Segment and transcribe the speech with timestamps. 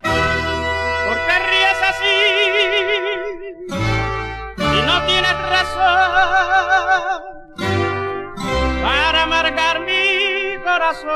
[0.00, 2.16] ¿Por qué ríes así?
[4.58, 6.18] Y no tienes razón
[8.82, 11.08] para amargar mi corazón.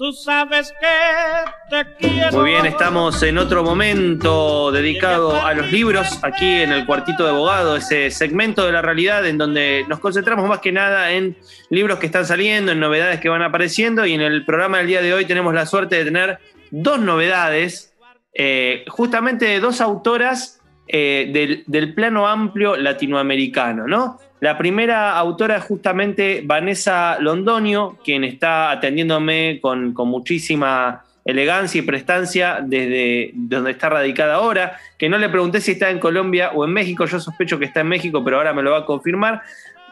[0.00, 2.32] Tú sabes que.
[2.32, 7.28] Muy bien, estamos en otro momento dedicado a los libros, aquí en el cuartito de
[7.28, 11.36] abogado, ese segmento de la realidad en donde nos concentramos más que nada en
[11.68, 15.02] libros que están saliendo, en novedades que van apareciendo y en el programa del día
[15.02, 16.38] de hoy tenemos la suerte de tener
[16.70, 17.92] dos novedades,
[18.32, 20.59] eh, justamente de dos autoras
[20.92, 24.18] eh, del, plano amplio latinoamericano, ¿no?
[24.40, 32.58] La primera autora es justamente Vanessa Londonio, quien está atendiéndome con, muchísima elegancia y prestancia
[32.60, 36.72] desde donde está radicada ahora, que no le pregunté si está en Colombia o en
[36.72, 39.42] México, yo sospecho que está en México, pero ahora me lo va a confirmar.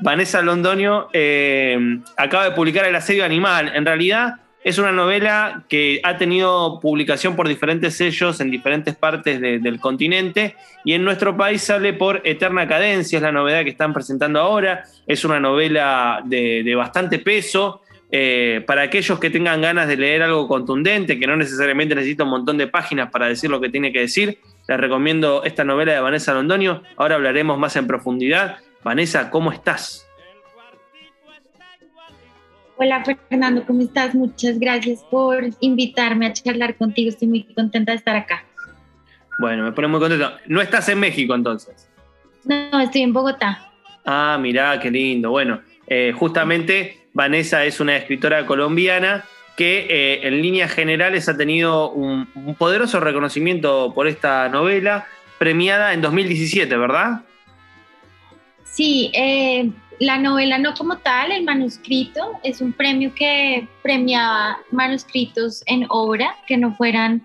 [0.01, 3.71] Vanessa Londonio eh, acaba de publicar El asedio animal.
[3.75, 9.41] En realidad es una novela que ha tenido publicación por diferentes sellos en diferentes partes
[9.41, 13.71] de- del continente y en nuestro país sale por Eterna Cadencia, es la novedad que
[13.71, 14.85] están presentando ahora.
[15.07, 17.83] Es una novela de, bastante peso.
[18.11, 22.31] eh, para aquellos que tengan ganas de leer algo contundente, que no necesariamente necesita un
[22.31, 26.01] montón de páginas para decir lo que tiene que decir, les recomiendo esta novela de
[26.01, 26.83] Vanessa Londonio.
[26.97, 28.57] Ahora hablaremos más en profundidad.
[28.83, 30.08] Vanessa, ¿cómo estás?
[32.81, 34.15] Hola Fernando, ¿cómo estás?
[34.15, 37.09] Muchas gracias por invitarme a charlar contigo.
[37.09, 38.45] Estoy muy contenta de estar acá.
[39.41, 40.31] Bueno, me pone muy contento.
[40.47, 41.91] No estás en México entonces.
[42.45, 43.73] No, estoy en Bogotá.
[44.05, 45.31] Ah, mirá, qué lindo.
[45.31, 49.25] Bueno, eh, justamente Vanessa es una escritora colombiana
[49.57, 55.09] que eh, en líneas generales ha tenido un, un poderoso reconocimiento por esta novela,
[55.41, 57.23] premiada en 2017, ¿verdad?
[58.63, 59.69] Sí, eh,
[60.01, 66.37] la novela no como tal, el manuscrito es un premio que premiaba manuscritos en obra
[66.47, 67.23] que no fueran,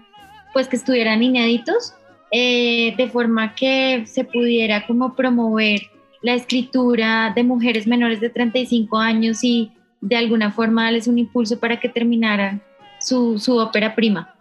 [0.53, 1.94] pues que estuvieran inéditos,
[2.31, 5.81] eh, de forma que se pudiera como promover
[6.23, 11.59] la escritura de mujeres menores de 35 años y de alguna forma darles un impulso
[11.59, 12.62] para que terminaran
[13.00, 14.32] su, su ópera prima.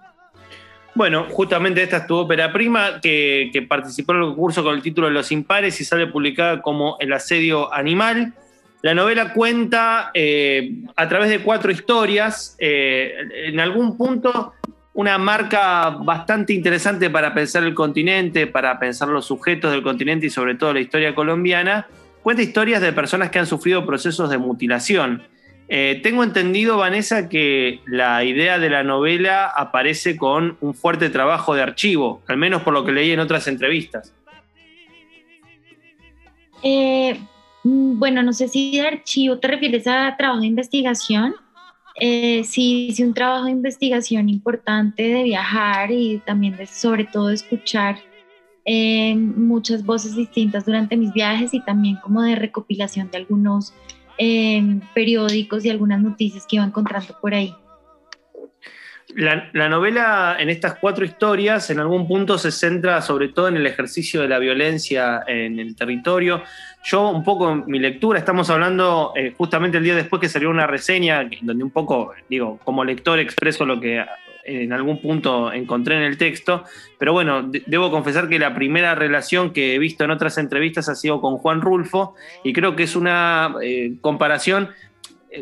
[0.94, 5.06] Bueno, justamente esta es tu ópera prima, que, participó en el concurso con el título
[5.06, 8.34] de Los Impares y sale publicada como El asedio animal.
[8.82, 13.14] La novela cuenta eh, a través de cuatro historias, eh,
[13.46, 14.52] en algún punto
[14.94, 20.30] una marca bastante interesante para pensar el continente, para pensar los sujetos del continente y
[20.30, 21.86] sobre todo la historia colombiana.
[22.22, 25.22] Cuenta historias de personas que han sufrido procesos de mutilación.
[25.74, 31.54] Eh, tengo entendido, Vanessa, que la idea de la novela aparece con un fuerte trabajo
[31.54, 34.12] de archivo, al menos por lo que leí en otras entrevistas.
[36.62, 37.18] Eh,
[37.64, 41.36] mm, bueno, no sé si de archivo te refieres a trabajo de investigación.
[41.98, 47.28] Eh, sí, hice un trabajo de investigación importante de viajar y también de, sobre todo,
[47.28, 47.96] de escuchar
[49.16, 53.72] muchas voces distintas durante mis viajes y también como de recopilación de algunos
[54.18, 57.54] eh, periódicos y algunas noticias que iba encontrando por ahí.
[59.14, 63.56] La, la novela, en estas cuatro historias, en algún punto se centra sobre todo en
[63.56, 66.42] el ejercicio de la violencia en el territorio.
[66.84, 70.48] Yo, un poco en mi lectura, estamos hablando eh, justamente el día después que salió
[70.48, 74.02] una reseña, donde un poco, digo, como lector expreso lo que
[74.44, 76.64] en algún punto encontré en el texto,
[76.98, 80.88] pero bueno, de- debo confesar que la primera relación que he visto en otras entrevistas
[80.88, 84.70] ha sido con Juan Rulfo, y creo que es una eh, comparación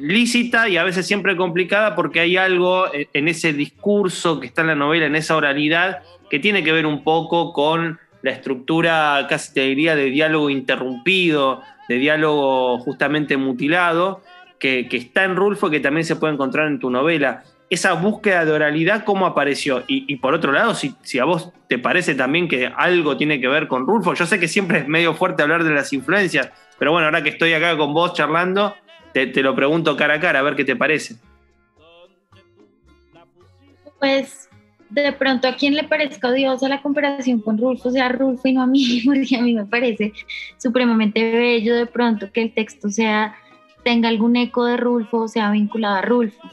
[0.00, 4.68] lícita y a veces siempre complicada porque hay algo en ese discurso que está en
[4.68, 9.52] la novela, en esa oralidad, que tiene que ver un poco con la estructura, casi
[9.52, 14.22] te diría, de diálogo interrumpido, de diálogo justamente mutilado,
[14.60, 17.42] que, que está en Rulfo y que también se puede encontrar en tu novela.
[17.70, 19.84] Esa búsqueda de oralidad, ¿cómo apareció?
[19.86, 23.68] Y, por otro lado, si, a vos te parece también que algo tiene que ver
[23.68, 26.50] con Rulfo, yo sé que siempre es medio fuerte hablar de las influencias,
[26.80, 28.74] pero bueno, ahora que estoy acá con vos charlando,
[29.12, 31.14] te, lo pregunto cara a cara, a ver qué te parece.
[34.00, 34.48] Pues
[34.88, 38.62] de pronto a quien le parezca odiosa la comparación con Rulfo, sea Rulfo y no
[38.62, 40.12] a mí, porque a mí me parece
[40.58, 43.36] supremamente bello de pronto que el texto sea
[43.84, 46.50] tenga algún eco de Rulfo sea vinculado a Rulfo.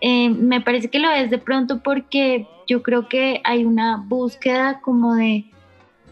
[0.00, 4.80] Eh, me parece que lo es de pronto porque yo creo que hay una búsqueda
[4.80, 5.46] como de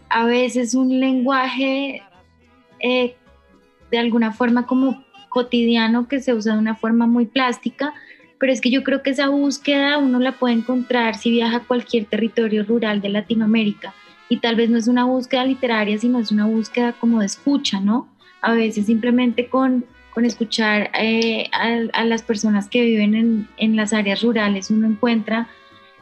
[0.09, 2.01] a veces un lenguaje
[2.79, 3.15] eh,
[3.91, 7.93] de alguna forma como cotidiano que se usa de una forma muy plástica,
[8.39, 11.63] pero es que yo creo que esa búsqueda uno la puede encontrar si viaja a
[11.63, 13.93] cualquier territorio rural de Latinoamérica
[14.29, 17.79] y tal vez no es una búsqueda literaria, sino es una búsqueda como de escucha,
[17.79, 18.09] ¿no?
[18.41, 19.85] A veces simplemente con
[20.17, 25.47] con escuchar eh, a, las personas que viven en, las áreas rurales, uno encuentra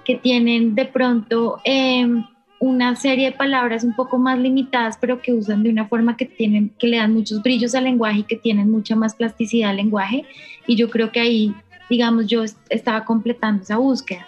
[0.05, 2.23] que tienen de pronto em,
[2.61, 6.23] una serie de palabras un poco más limitadas, pero que usan de una forma que,
[6.23, 9.75] tienen, que le dan muchos brillos al lenguaje y que tienen mucha más plasticidad al
[9.75, 10.23] lenguaje.
[10.65, 11.53] Y yo creo que ahí,
[11.89, 14.25] digamos, yo estaba completando esa búsqueda.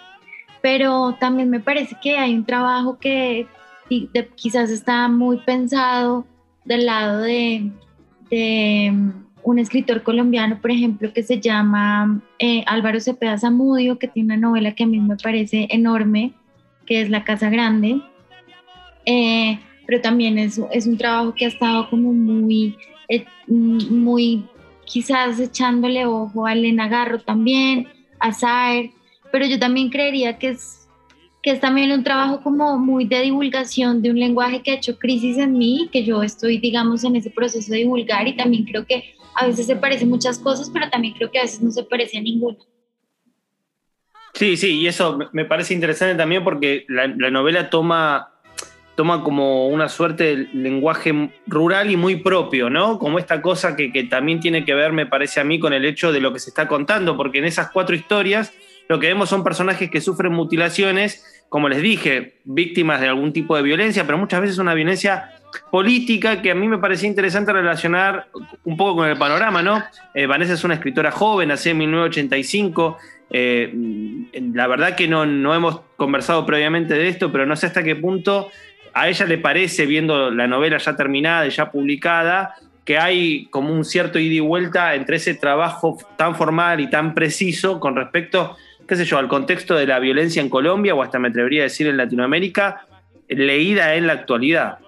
[0.60, 3.46] Pero también me parece que hay un trabajo que
[4.34, 6.26] quizás está muy pensado
[6.66, 7.72] del lado de
[9.50, 14.48] un escritor colombiano, por ejemplo, que se llama eh, Álvaro Cepeda Zamudio, que tiene una
[14.48, 16.32] novela que a mí me parece enorme,
[16.86, 18.00] que es La Casa Grande.
[19.06, 22.76] Eh, pero también es, es, un trabajo que ha estado como muy,
[23.08, 24.44] eh, muy
[24.84, 28.90] quizás echándole ojo a Elena Garro también, a Saer,
[29.32, 30.78] pero yo también creería que es
[31.42, 34.98] que es también un trabajo como muy de divulgación de un lenguaje que ha hecho
[34.98, 38.84] crisis en mí, que yo estoy, digamos, en ese proceso de divulgar y también creo
[38.84, 41.84] que a veces se parecen muchas cosas, pero también creo que a veces no se
[41.84, 42.58] parece a ninguna.
[44.34, 48.32] Sí, sí, y eso me parece interesante también porque la, novela toma,
[48.96, 52.98] toma como una suerte de lenguaje rural y muy propio, ¿no?
[52.98, 55.84] Como esta cosa que, que también tiene que ver, me parece a mí, con el
[55.84, 58.52] hecho de lo que se está contando, porque en esas cuatro historias
[58.88, 63.56] lo que vemos son personajes que sufren mutilaciones, como les dije, víctimas de algún tipo
[63.56, 65.30] de violencia, pero muchas veces una violencia
[65.70, 68.28] política que a mí me parecía interesante relacionar
[68.64, 69.82] un poco con el panorama, ¿no?
[70.14, 72.98] Eh, Vanessa es una escritora joven, nació en 1985.
[73.30, 73.74] Eh,
[74.54, 77.96] la verdad que no, no hemos conversado previamente de esto, pero no sé hasta qué
[77.96, 78.50] punto
[78.94, 82.54] a ella le parece, viendo la novela ya terminada y ya publicada,
[82.84, 87.14] que hay como un cierto ida y vuelta entre ese trabajo tan formal y tan
[87.14, 88.56] preciso con respecto,
[88.86, 91.64] qué sé yo, al contexto de la violencia en Colombia o hasta me atrevería a
[91.64, 92.86] decir en Latinoamérica,
[93.28, 94.78] leída en la actualidad.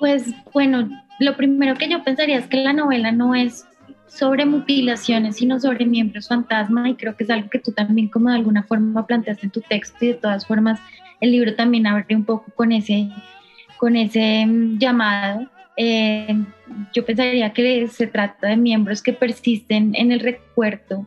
[0.00, 0.24] Pues
[0.54, 0.88] bueno,
[1.18, 3.66] lo primero que yo pensaría es que la novela no es
[4.08, 8.30] sobre mutilaciones, sino sobre miembros fantasma y creo que es algo que tú también como
[8.30, 10.80] de alguna forma planteaste en tu texto y de todas formas
[11.20, 13.10] el libro también abre un poco con ese,
[13.76, 15.46] con ese mm, llamado.
[15.76, 16.34] Eh,
[16.94, 21.06] yo pensaría que se trata de miembros que persisten en el recuerdo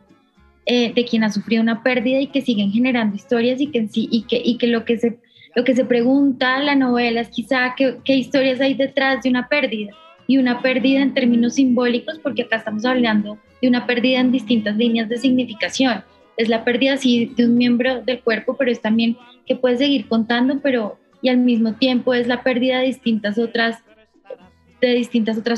[0.66, 4.22] eh, de quien ha sufrido una pérdida y que siguen generando historias y que, y
[4.22, 5.18] que, y que lo que se
[5.54, 9.92] lo que se pregunta la novela es quizá qué, historias hay detrás de una pérdida
[10.26, 14.76] y una pérdida en términos simbólicos, porque acá estamos hablando de una pérdida en distintas
[14.76, 16.02] líneas de significación.
[16.36, 20.08] Es la pérdida sí de un miembro del cuerpo, pero es también que puede seguir
[20.08, 23.78] contando, pero y al mismo tiempo es la pérdida de distintas otras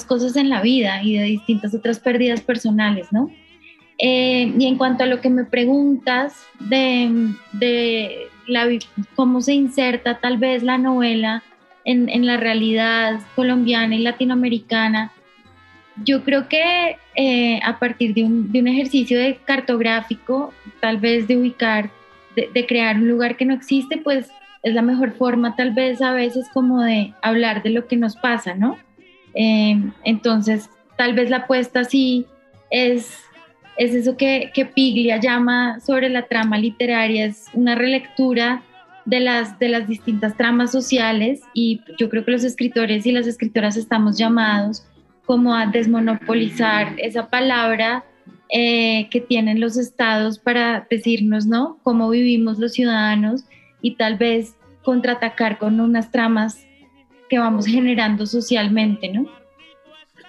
[0.04, 3.30] cosas en la vida y de distintas otras pérdidas personales, ¿no?
[3.98, 8.28] Eh, y en cuanto a lo que me preguntas de, de
[9.14, 11.42] cómo se inserta tal vez la novela
[11.86, 15.12] en, la realidad colombiana y latinoamericana,
[16.04, 21.90] yo creo que eh, a partir de un, ejercicio de cartográfico, tal vez de ubicar,
[22.34, 24.28] de, crear un lugar que no existe, pues
[24.62, 28.16] es la mejor forma tal vez a veces como de hablar de lo que nos
[28.16, 28.76] pasa, ¿no?
[29.34, 32.26] Eh, entonces, tal vez la apuesta sí
[32.70, 33.25] es
[33.76, 38.62] es eso que, que Piglia llama sobre la trama literaria, es una relectura
[39.04, 43.26] de las, de las distintas tramas sociales y yo creo que los escritores y las
[43.26, 44.84] escritoras estamos llamados
[45.24, 48.04] como a desmonopolizar esa palabra
[48.48, 51.78] eh, que tienen los estados para decirnos, ¿no?
[51.82, 53.44] Cómo vivimos los ciudadanos
[53.80, 56.64] y tal vez contraatacar con unas tramas
[57.28, 59.28] que vamos generando socialmente, ¿no?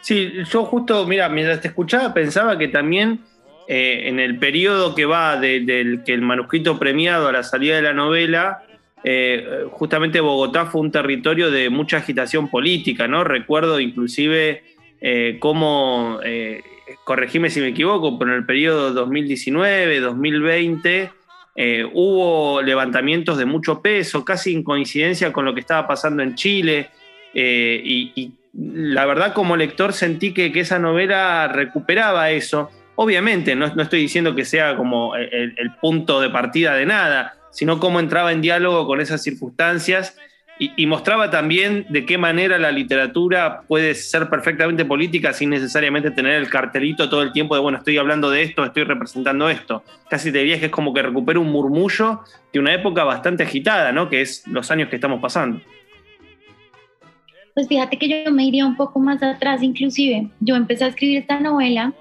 [0.01, 3.19] Sí, yo justo, mira, mientras te escuchaba pensaba que también
[3.67, 7.81] eh, en el periodo que va del que el manuscrito premiado a la salida de
[7.81, 8.63] la novela,
[9.03, 13.23] eh, justamente Bogotá fue un territorio de mucha agitación política, ¿no?
[13.23, 14.63] Recuerdo inclusive
[14.99, 16.19] eh, cómo,
[17.03, 21.11] corregime si me equivoco, pero en el periodo 2019-2020
[21.55, 26.35] eh, hubo levantamientos de mucho peso, casi en coincidencia con lo que estaba pasando en
[26.35, 26.89] Chile,
[27.33, 32.69] y, la verdad como lector sentí que, esa novela recuperaba eso.
[32.97, 37.79] Obviamente, no, estoy diciendo que sea como el, el punto de partida de nada, sino
[37.79, 40.17] cómo entraba en diálogo con esas circunstancias
[40.59, 46.33] y, mostraba también de qué manera la literatura puede ser perfectamente política sin necesariamente tener
[46.33, 49.83] el cartelito todo el tiempo de, bueno, estoy hablando de esto, estoy representando esto.
[50.09, 53.91] Casi te dirías que es como que recupera un murmullo de una época bastante agitada,
[53.91, 54.09] ¿no?
[54.09, 55.61] Que es los años que estamos pasando.
[57.53, 60.29] Pues fíjate que yo me iría un poco más atrás, inclusive.
[60.39, 61.93] Yo empecé a escribir esta novela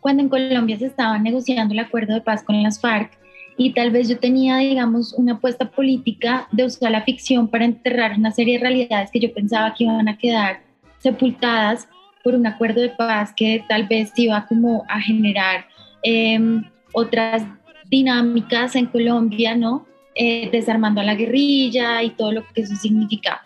[0.00, 3.18] cuando en Colombia se estaba negociando el acuerdo de paz con las FARC
[3.56, 8.16] y tal vez yo tenía, digamos, una apuesta política de usar la ficción para enterrar
[8.16, 10.62] una serie de realidades que yo pensaba que iban a quedar
[10.98, 11.88] sepultadas
[12.22, 15.66] por un acuerdo de paz que tal vez iba como a generar
[16.02, 16.62] em,
[16.92, 17.42] otras
[17.90, 19.86] dinámicas en Colombia, ¿no?
[20.14, 23.42] Eh, desarmando a la guerrilla y todo lo que eso significaba.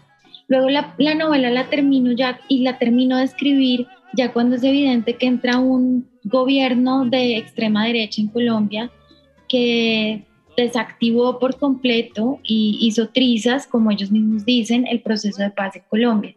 [0.49, 4.64] Luego la, la novela la termino ya y la termino de escribir ya cuando es
[4.64, 8.90] evidente que entra un gobierno de extrema derecha en Colombia
[9.49, 10.25] que
[10.57, 15.83] desactivó por completo y hizo trizas, como ellos mismos dicen, el proceso de paz en
[15.88, 16.35] Colombia.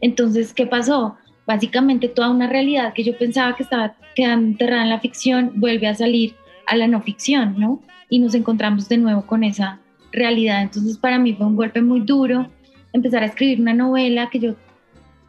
[0.00, 1.16] Entonces, ¿qué pasó?
[1.46, 5.86] Básicamente toda una realidad que yo pensaba que estaba quedando enterrada en la ficción vuelve
[5.86, 6.34] a salir
[6.66, 7.82] a la no ficción, ¿no?
[8.10, 9.80] Y nos encontramos de nuevo con esa
[10.12, 10.62] realidad.
[10.62, 12.50] Entonces, para mí fue un golpe muy duro
[12.92, 14.54] empezar a escribir una novela que yo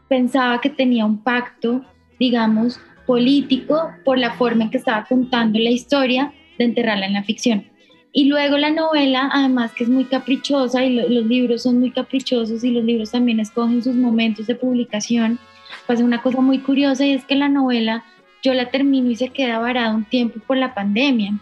[0.09, 1.85] pensaba que tenía un pacto,
[2.19, 7.23] digamos, político por la forma en que estaba contando la historia, de enterrarla en la
[7.23, 7.65] ficción.
[8.11, 12.63] Y luego la novela, además que es muy caprichosa y los libros son muy caprichosos
[12.63, 15.39] y los libros también escogen sus momentos de publicación,
[15.87, 18.03] pasa una cosa muy curiosa y es que la novela
[18.41, 21.33] yo la termino y se queda varada un tiempo por la pandemia.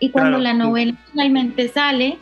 [0.00, 2.18] Y cuando la novela finalmente sale,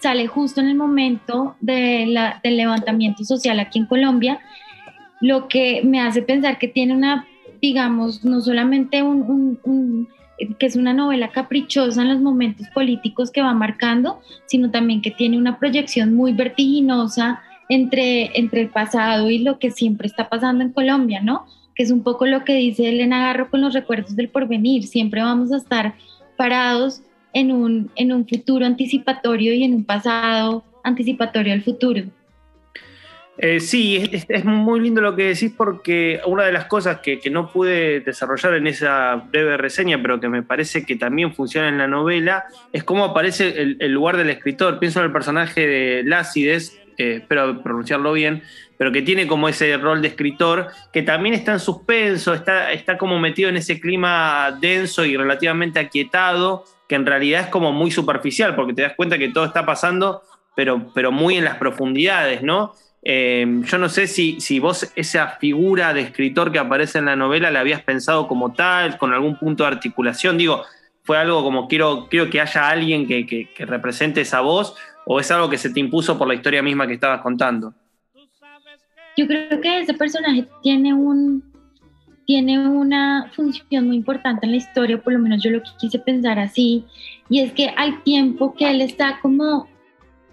[0.00, 4.40] sale justo en el momento de la, del levantamiento social aquí en Colombia,
[5.20, 7.26] lo que me hace pensar que tiene una,
[7.60, 10.08] digamos, no solamente un,
[10.58, 15.10] que es una novela caprichosa en los momentos políticos que va marcando, sino también que
[15.10, 20.62] tiene una proyección muy vertiginosa entre, entre el pasado y lo que siempre está pasando
[20.64, 21.46] en Colombia, ¿no?
[21.74, 24.84] Que es un poco lo que dice Elena Garro con los recuerdos del porvenir.
[24.84, 25.94] Siempre vamos a estar
[26.36, 32.04] parados en un, en un futuro anticipatorio y en un pasado anticipatorio al futuro.
[33.40, 37.52] Eh, sí, es, muy lindo lo que decís porque una de las cosas que, no
[37.52, 41.86] pude desarrollar en esa breve reseña, pero que me parece que también funciona en la
[41.86, 44.80] novela, es cómo aparece el, lugar del escritor.
[44.80, 48.42] Pienso en el personaje de Lácides, espero pronunciarlo bien,
[48.76, 52.98] pero que tiene como ese rol de escritor, que también está en suspenso, está, está
[52.98, 57.92] como metido en ese clima denso y relativamente aquietado, que en realidad es como muy
[57.92, 60.22] superficial, porque te das cuenta que todo está pasando,
[60.56, 62.74] pero, pero muy en las profundidades, ¿no?
[63.10, 67.16] Eh, yo no sé si, si vos esa figura de escritor que aparece en la
[67.16, 70.36] novela la habías pensado como tal, con algún punto de articulación.
[70.36, 70.64] Digo,
[71.04, 74.74] ¿fue algo como quiero, quiero que haya alguien que, represente esa voz
[75.06, 77.72] o es algo que se te impuso por la historia misma que estabas contando?
[79.16, 81.42] Yo creo que ese personaje tiene un
[82.26, 86.38] tiene una función muy importante en la historia, por lo menos yo lo quise pensar
[86.38, 86.84] así,
[87.30, 89.66] y es que al tiempo que él está como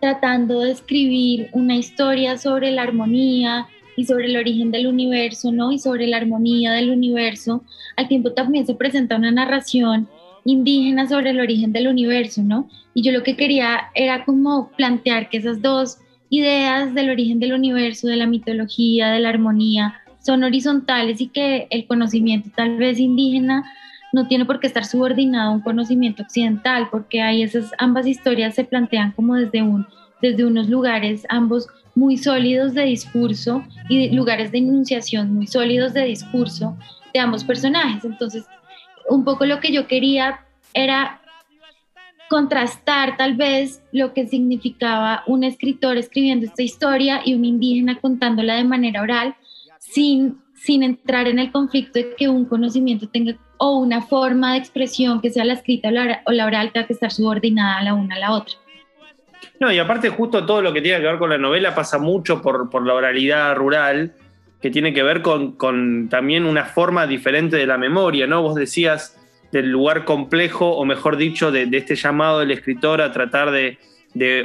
[0.06, 5.72] tratando de escribir una historia sobre la armonía y sobre el origen del universo, ¿no?
[5.72, 7.64] Y sobre la armonía del universo.
[7.96, 10.08] Al tiempo también se presenta una narración
[10.44, 12.70] indígena sobre el origen del universo, ¿no?
[12.94, 15.98] Y yo lo que quería era como plantear que esas dos
[16.30, 21.66] ideas del origen del universo, de la mitología, de la armonía, son horizontales y que
[21.72, 23.64] el conocimiento tal vez indígena
[24.14, 28.56] no tiene por qué estar subordinado a un conocimiento occidental, porque ahí esas ambas historias
[28.56, 29.88] se plantean como desde, un,
[30.22, 36.06] desde unos lugares ambos muy sólidos de discurso y lugares de enunciación muy sólidos de
[36.06, 36.78] discurso
[37.14, 38.04] de ambos personajes.
[38.04, 38.46] Entonces,
[39.10, 40.42] un poco lo que yo quería
[40.74, 41.22] era
[42.30, 48.56] contrastar tal vez lo que significaba un escritor escribiendo esta historia y un indígena contándola
[48.56, 49.36] de manera oral
[49.80, 54.60] sin, sin entrar en el conflicto de que un conocimiento tenga o una forma de
[54.60, 55.90] expresión que sea la escrita
[56.26, 58.56] o la oral tenga que estar subordinada a la una a la otra.
[59.60, 62.42] No, y aparte justo todo lo que tiene que ver con la novela pasa mucho
[62.42, 64.14] por, la oralidad rural,
[64.62, 68.42] que tiene que ver con, también una forma diferente de la memoria, ¿no?
[68.42, 69.18] Vos decías
[69.52, 73.78] del lugar complejo, o mejor dicho, de, este llamado del escritor a tratar de,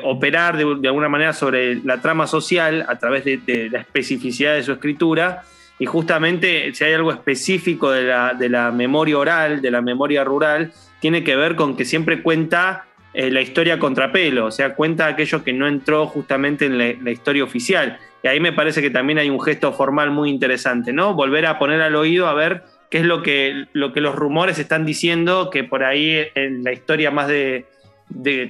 [0.05, 4.73] operar de, alguna manera sobre la trama social a través de, la especificidad de su
[4.73, 5.43] escritura,
[5.81, 10.23] y justamente si hay algo específico de la, de la memoria oral, de la memoria
[10.23, 12.85] rural, tiene que ver con que siempre cuenta
[13.15, 17.43] eh, la historia contrapelo, o sea, cuenta aquello que no entró justamente en la, historia
[17.43, 17.99] oficial.
[18.23, 21.15] Y ahí me parece que también hay un gesto formal muy interesante, ¿no?
[21.15, 24.59] Volver a poner al oído a ver qué es lo que, lo que los rumores
[24.59, 27.65] están diciendo, que por ahí en la historia más de,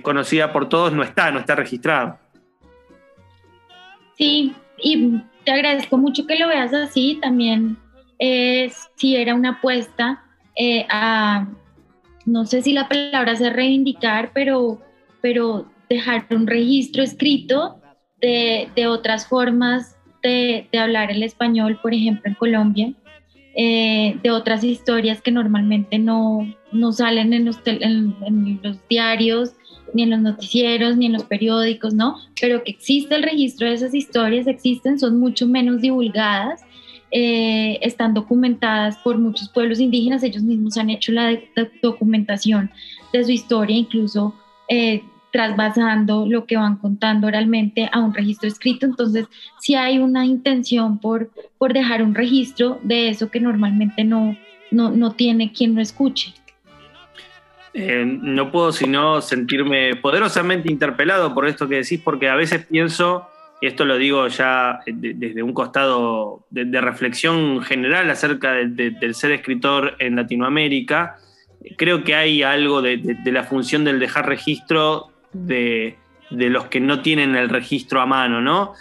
[0.02, 2.18] conocida por todos no está, no está registrado.
[4.18, 7.18] Sí, y te agradezco mucho que lo veas así.
[7.20, 7.76] También
[8.18, 10.22] eh, si era una apuesta
[10.56, 11.48] eh, a,
[12.26, 14.80] no sé si la palabra es reivindicar, pero,
[15.20, 17.80] pero dejar un registro escrito
[18.20, 22.92] de, otras formas de, hablar el español, por ejemplo, en Colombia,
[23.56, 29.54] eh, de otras historias que normalmente no, no salen en los, en los diarios,
[29.94, 32.16] ni en los noticieros, ni en los periódicos, ¿no?
[32.40, 36.62] Pero que existe el registro de esas historias, existen, son mucho menos divulgadas,
[37.12, 41.38] eh, están documentadas por muchos pueblos indígenas, ellos mismos han hecho la
[41.82, 42.70] documentación
[43.12, 44.34] de su historia, incluso
[44.68, 48.86] eh, trasvasando lo que van contando oralmente a un registro escrito.
[48.86, 49.26] Entonces,
[49.60, 54.36] si hay una intención por, por dejar un registro de eso que normalmente no,
[54.70, 56.34] no, no tiene quien lo escuche.
[57.72, 63.28] Eh, no puedo sino sentirme poderosamente interpelado por esto que decís, porque a veces pienso,
[63.60, 69.94] y esto lo digo ya desde un costado de, reflexión general acerca del ser escritor
[70.00, 71.18] en Latinoamérica,
[71.76, 75.96] creo que hay algo de, la función del dejar registro de,
[76.30, 78.72] los que no tienen el registro a mano, ¿no?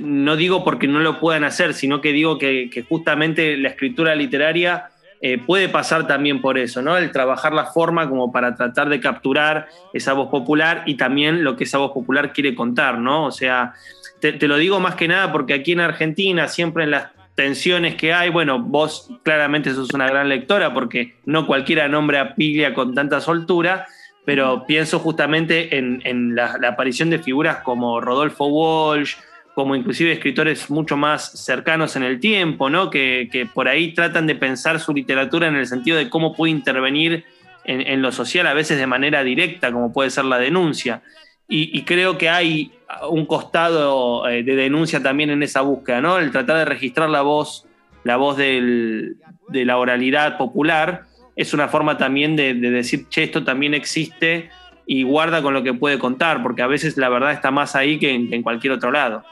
[0.00, 4.89] No digo porque no lo puedan hacer, sino que digo que justamente la escritura literaria
[5.22, 6.96] eh, puede pasar también por eso, ¿no?
[6.96, 11.56] El trabajar la forma como para tratar de capturar esa voz popular y también lo
[11.56, 13.26] que esa voz popular quiere contar, ¿no?
[13.26, 13.74] O sea,
[14.20, 18.14] te, lo digo más que nada porque aquí en Argentina, siempre en las tensiones que
[18.14, 22.94] hay, bueno, vos claramente sos una gran lectora porque no cualquiera nombra a Piglia con
[22.94, 23.86] tanta soltura,
[24.24, 29.16] pero pienso justamente en, la, la aparición de figuras como Rodolfo Walsh,
[29.60, 32.88] como inclusive escritores mucho más cercanos en el tiempo, ¿no?
[32.88, 37.26] que, por ahí tratan de pensar su literatura en el sentido de cómo puede intervenir
[37.64, 41.02] en, lo social, a veces de manera directa, como puede ser la denuncia.
[41.46, 42.72] Y, creo que hay
[43.10, 46.16] un costado eh, de denuncia también en esa búsqueda, ¿no?
[46.16, 47.66] El tratar de registrar la voz,
[48.02, 49.14] la voz de
[49.50, 51.02] la oralidad popular,
[51.36, 54.48] es una forma también de, decir, che, esto también existe
[54.86, 57.98] y guarda con lo que puede contar, porque a veces la verdad está más ahí
[57.98, 59.22] que en cualquier otro lado.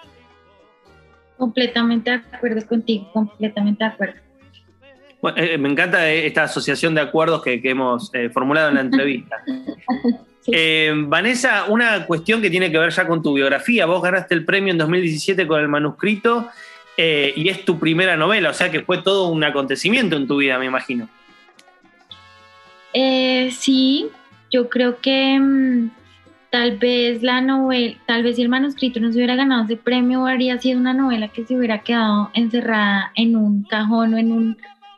[1.38, 4.20] Completamente de acuerdo contigo, completamente de acuerdo.
[5.36, 9.36] Eh, me encanta esta asociación de acuerdos que, hemos eh, formulado en la entrevista.
[10.50, 13.84] Eh, Vanessa, una cuestión que tiene que ver ya con tu biografía.
[13.84, 16.48] Vos ganaste el premio en 2017 con el manuscrito
[16.96, 20.58] y es tu primera novela, o sea que fue todo un acontecimiento en tu vida,
[20.58, 21.06] me imagino.
[22.94, 24.08] sí,
[24.50, 25.90] yo creo que mm,
[26.50, 30.58] tal vez la novela, tal vez el manuscrito no se hubiera ganado ese premio, habría
[30.58, 34.56] sido una novela que se hubiera quedado encerrada en un cajón o en un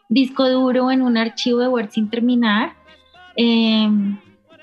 [0.08, 2.74] disco duro o en un archivo de Word sin terminar.
[3.36, 4.18] Em,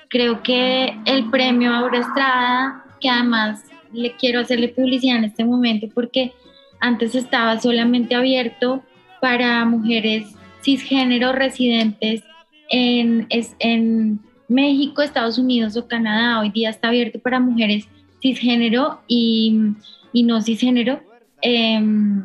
[0.10, 5.88] creo que el premio Aura Estrada, que además le quiero hacerle publicidad en este momento
[5.94, 6.34] porque
[6.80, 8.84] antes estaba solamente abierto
[9.22, 12.24] para mujeres cisgénero residentes
[12.70, 13.28] en,
[13.60, 17.88] en México, Estados Unidos o Canadá hoy día está abierto para mujeres
[18.22, 19.74] cisgénero y,
[20.14, 21.02] no cisgénero
[21.42, 22.24] em,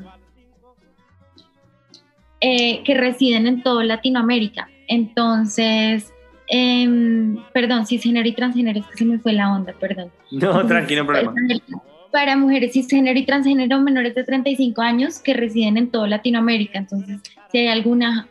[2.41, 4.69] eh, que residen en toda Latinoamérica.
[4.89, 6.13] Entonces,
[6.49, 10.11] em, perdón, cisgénero y transgénero, es que se me fue la onda, perdón.
[10.31, 11.35] No, tranquilo, problema.
[12.11, 16.79] Para mujeres cisgénero y transgénero menores de 35 años que residen en toda Latinoamérica.
[16.79, 18.29] Entonces, si hay alguna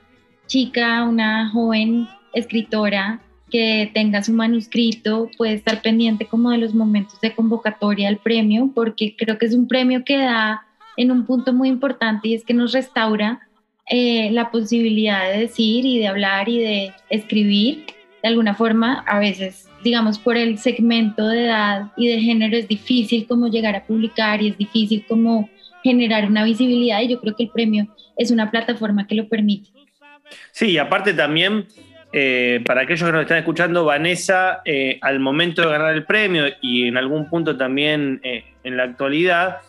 [0.48, 7.20] chica, una joven escritora que tenga su manuscrito, puede estar pendiente como de los momentos
[7.22, 10.66] de convocatoria al premio, porque creo que es un premio que da
[10.98, 13.48] en un punto muy importante y es que nos restaura
[13.88, 17.86] eh, la posibilidad de decir y de hablar y de escribir.
[18.24, 22.68] De alguna forma, a veces, digamos, por el segmento de edad y de género es
[22.68, 25.50] difícil como llegar a publicar y es difícil como
[25.84, 29.70] generar una visibilidad y yo creo que el premio es una plataforma que lo permite.
[30.52, 31.66] Sí, y aparte también
[32.14, 36.46] eh, para aquellos que nos están escuchando, Vanessa, eh, al momento de ganar el premio
[36.62, 39.60] y en algún punto también eh, en la actualidad,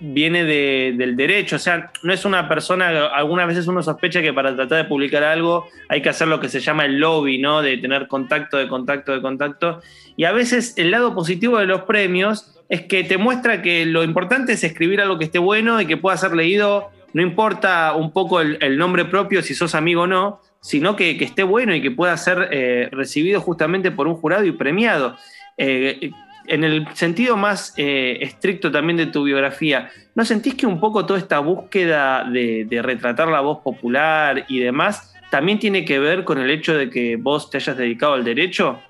[0.00, 4.56] viene del derecho, o sea, no es una persona, algunas veces uno sospecha que para
[4.56, 7.62] tratar de publicar algo hay que hacer lo que se llama el lobby, ¿no?
[7.62, 9.80] De tener contacto, de contacto, de contacto.
[10.16, 14.02] Y a veces el lado positivo de los premios es que te muestra que lo
[14.02, 18.12] importante es escribir algo que esté bueno y que pueda ser leído no importa un
[18.12, 21.92] poco el, nombre propio, si sos amigo o no, sino que, esté bueno y que
[21.92, 25.16] pueda ser eh, recibido justamente por un jurado y premiado.
[25.56, 26.10] Eh,
[26.48, 31.06] en el sentido más eh, estricto también de tu biografía, ¿no sentís que un poco
[31.06, 36.38] toda esta búsqueda de, retratar la voz popular y demás también tiene que ver con
[36.38, 38.80] el hecho de que vos te hayas dedicado al derecho?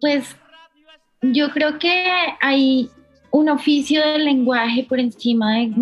[0.00, 0.36] Pues
[1.22, 2.04] yo creo que
[2.40, 2.88] hay
[3.32, 5.72] un oficio del lenguaje por encima de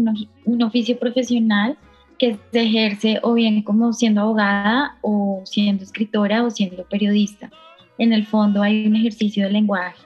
[0.46, 1.76] un, oficio profesional
[2.22, 7.50] que se ejerce o bien como siendo abogada o siendo escritora o siendo periodista
[7.98, 10.00] en el fondo hay un ejercicio de lenguaje.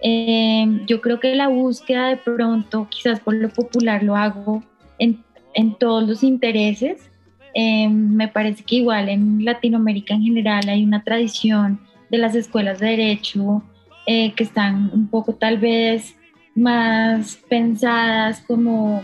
[0.00, 4.62] Em, yo creo que la búsqueda de pronto, quizás por lo popular lo hago
[5.00, 7.10] en, en todos los intereses.
[7.54, 12.78] Em, me parece que igual en Latinoamérica en general hay una tradición de las escuelas
[12.78, 13.64] de derecho
[14.06, 16.14] eh, que están un poco tal vez
[16.54, 19.02] más pensadas como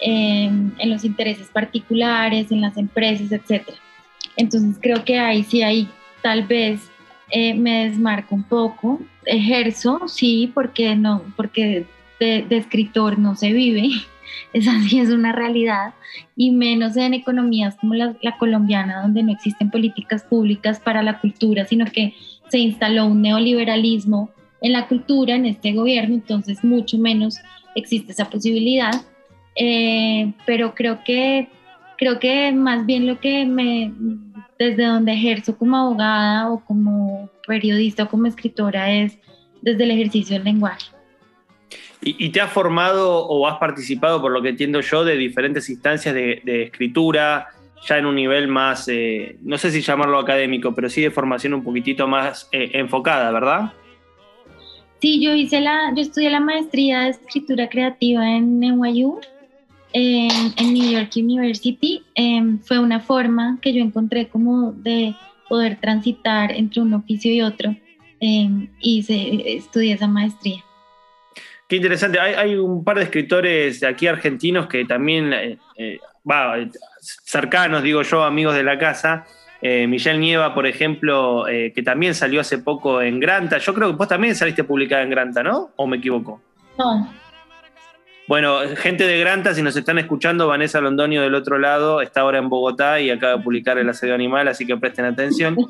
[0.00, 3.68] em, en los intereses particulares, en las empresas, etc.
[4.36, 5.88] Entonces creo que ahí sí hay
[6.22, 6.90] tal vez
[7.30, 11.84] eh, me desmarco un poco, ejerzo, sí, porque, no, porque
[12.20, 13.88] de, escritor no se vive,
[14.52, 15.94] esa sí es una realidad,
[16.36, 21.64] y menos en economías como la, colombiana, donde no existen políticas públicas para la cultura,
[21.64, 22.14] sino que
[22.48, 24.30] se instaló un neoliberalismo
[24.60, 27.38] en la cultura, en este gobierno, entonces mucho menos
[27.74, 28.92] existe esa posibilidad.
[29.56, 31.48] Eh, pero creo que,
[31.96, 33.92] creo que más bien lo que me,
[34.58, 39.18] desde donde ejerzo como abogada o como periodista o como escritora es
[39.62, 40.90] desde el ejercicio del lenguaje.
[42.02, 46.14] ¿Y, te has formado o has participado, por lo que entiendo yo, de diferentes instancias
[46.14, 47.48] de, escritura,
[47.88, 51.54] ya en un nivel más, eh, no sé si llamarlo académico, pero sí de formación
[51.54, 53.72] un poquitito más eh, enfocada, ¿verdad?
[55.00, 59.20] Sí, yo hice la, yo estudié la maestría de escritura creativa en NYU
[59.98, 65.14] en New York University em, fue una forma que yo encontré como de
[65.48, 67.74] poder transitar entre un oficio y otro
[68.20, 70.62] em, y se, estudié esa maestría.
[71.66, 72.20] Qué interesante.
[72.20, 75.98] Hay, un par de escritores aquí argentinos que también, eh, eh,
[77.00, 79.24] cercanos, digo yo, amigos de la casa.
[79.62, 83.58] Eh, Michelle Nieva, por ejemplo, que también salió hace poco en Granta.
[83.58, 85.70] Yo creo que vos también saliste publicada en Granta, ¿no?
[85.76, 86.40] ¿O me equivoco?
[86.78, 87.08] No,
[88.28, 92.38] bueno, gente de Granta, si nos están escuchando, Vanessa Londonio del otro lado está ahora
[92.38, 95.56] en Bogotá y acaba de publicar El asedio animal, así que presten atención.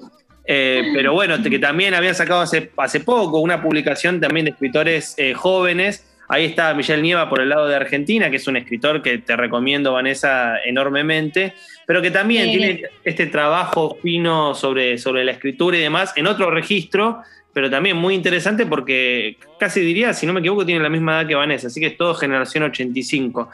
[0.49, 5.15] Eh, pero bueno, que también habían sacado hace, hace poco una publicación también de escritores
[5.19, 6.07] eh, jóvenes.
[6.29, 9.37] Ahí está Michelle Nieva por el lado de Argentina, que es un escritor que te
[9.37, 11.55] recomiendo, Vanessa, enormemente,
[11.87, 16.51] pero que también tiene este trabajo fino sobre, sobre la escritura y demás en otro
[16.51, 17.23] registro,
[17.57, 21.29] pero también muy interesante porque casi diría, si no me equivoco, tiene la misma edad
[21.29, 23.49] que Vanessa, así que es todo generación 85.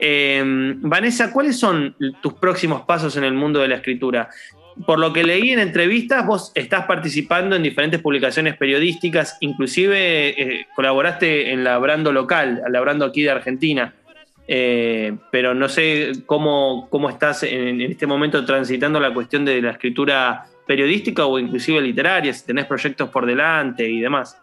[0.00, 4.30] Em, Vanessa, ¿cuáles son tus próximos pasos en el mundo de la escritura?
[4.84, 10.66] Por lo que leí en entrevistas, vos estás participando en diferentes publicaciones periodísticas, inclusive eh,
[10.74, 13.94] colaboraste en la Brando local, la Brando aquí de Argentina.
[14.48, 19.70] Eh, pero no sé cómo, cómo estás en, este momento transitando la cuestión de la
[19.70, 24.36] escritura periodística o inclusive literaria, si tenés proyectos por delante y demás.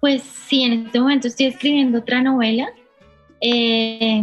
[0.00, 2.68] Pues sí, en este momento estoy escribiendo otra novela.
[3.40, 4.22] Eh,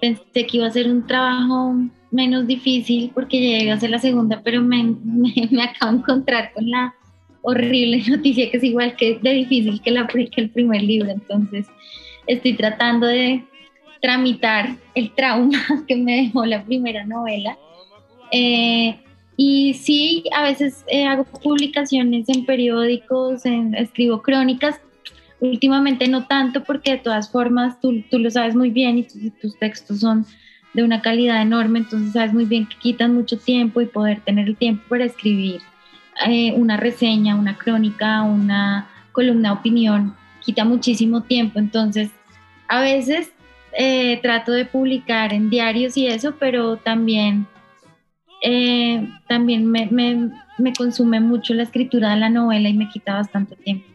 [0.00, 1.74] pensé que iba a ser un trabajo
[2.10, 6.70] menos difícil porque llegué a ser la segunda, pero me, me, acabo de encontrar con
[6.70, 6.94] la
[7.42, 11.10] horrible noticia que es igual que de difícil que, la, que el primer libro.
[11.10, 11.66] Entonces
[12.26, 13.44] estoy tratando de
[14.00, 15.58] tramitar el trauma
[15.88, 17.56] que me dejó la primera novela.
[18.32, 18.98] Eh,
[19.36, 24.80] y sí, a veces eh, hago publicaciones en periódicos, en, escribo crónicas.
[25.40, 29.58] Últimamente no tanto porque de todas formas tú, tú lo sabes muy bien y tus
[29.58, 30.24] textos son
[30.72, 34.46] de una calidad enorme, entonces sabes muy bien que quitan mucho tiempo y poder tener
[34.46, 35.60] el tiempo para escribir
[36.26, 41.58] eh, una reseña, una crónica, una columna de opinión, quita muchísimo tiempo.
[41.58, 42.10] Entonces,
[42.68, 43.30] a veces
[43.72, 47.46] eh, trato de publicar en diarios y eso, pero también
[48.48, 53.56] eh, también me, me, consume mucho la escritura de la novela y me quita bastante
[53.56, 53.88] tiempo.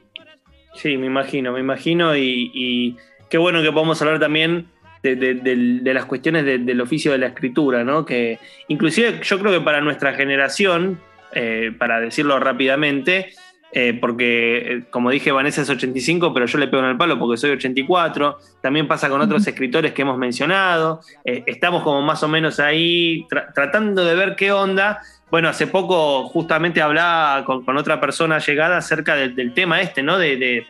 [0.75, 2.97] Sí, me imagino, me imagino y,
[3.29, 4.67] qué bueno que podamos hablar también
[5.03, 8.05] de, las cuestiones del oficio de la escritura, ¿no?
[8.05, 10.99] Que inclusive yo creo que para nuestra generación,
[11.33, 13.31] eh, para decirlo rápidamente,
[13.73, 17.17] eh, porque, eh, como dije, Vanessa es 85, pero yo le pego en el palo
[17.17, 18.37] porque soy 84.
[18.61, 21.01] También pasa con otros escritores que hemos mencionado.
[21.23, 25.01] Eh, estamos como más o menos ahí tratando de ver qué onda.
[25.29, 30.17] Bueno, hace poco justamente hablaba con, otra persona llegada acerca del tema este, ¿no?
[30.17, 30.65] De,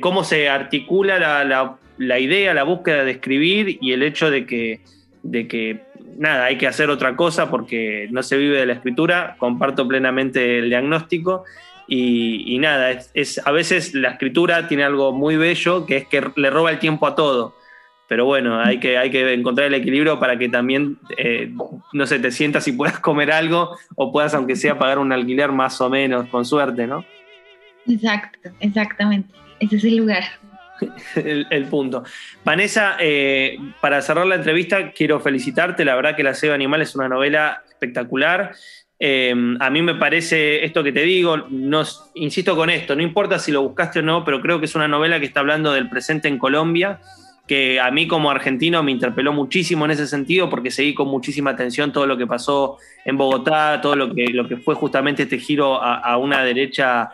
[0.00, 4.80] cómo se articula la, la idea, la búsqueda de escribir y el hecho de que,
[5.22, 5.80] de que
[6.18, 10.58] nada, hay que hacer otra cosa porque no se vive de la escritura, comparto plenamente
[10.58, 11.44] el diagnóstico.
[11.94, 16.48] Y, nada, es, a veces la escritura tiene algo muy bello, que es que le
[16.48, 17.54] roba el tiempo a todo.
[18.08, 21.52] Pero bueno, hay que, hay que encontrar el equilibrio para que también, eh,
[21.92, 25.52] no sé, te sientas y puedas comer algo o puedas, aunque sea, pagar un alquiler
[25.52, 27.04] más o menos, con suerte, ¿no?
[27.86, 29.34] Exacto, exactamente.
[29.60, 30.22] Ese es el lugar.
[31.14, 32.04] el, punto.
[32.42, 35.84] Vanessa, eh, para cerrar la entrevista, quiero felicitarte.
[35.84, 38.54] La verdad que La Seba Animal es una novela espectacular.
[39.04, 41.36] Eh, a mí me parece esto que te digo,
[42.14, 44.86] insisto con esto, no importa si lo buscaste o no, pero creo que es una
[44.86, 47.00] novela que está hablando del presente en Colombia,
[47.48, 51.50] que a mí como argentino me interpeló muchísimo en ese sentido, porque seguí con muchísima
[51.50, 56.16] atención todo lo que pasó en Bogotá, todo lo que, fue justamente este giro a
[56.18, 57.10] una derecha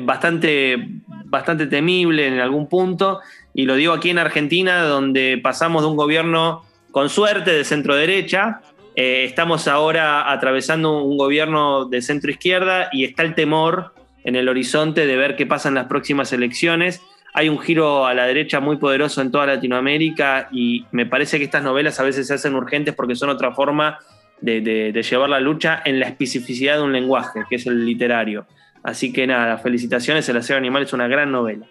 [0.00, 0.86] bastante,
[1.24, 3.20] bastante temible en algún punto,
[3.54, 7.96] y lo digo aquí en Argentina, donde pasamos de un gobierno con suerte de centro
[7.96, 8.60] derecha,
[8.94, 14.48] eh, estamos ahora atravesando un gobierno de centro izquierda y está el temor en el
[14.48, 17.00] horizonte de ver qué pasa en las próximas elecciones.
[17.34, 21.44] Hay un giro a la derecha muy poderoso en toda Latinoamérica y me parece que
[21.44, 23.98] estas novelas a veces se hacen urgentes porque son otra forma
[24.40, 28.46] de, de llevar la lucha en la especificidad de un lenguaje, que es el literario.
[28.82, 31.66] Así que nada, felicitaciones, El Aseo Animal es una gran novela.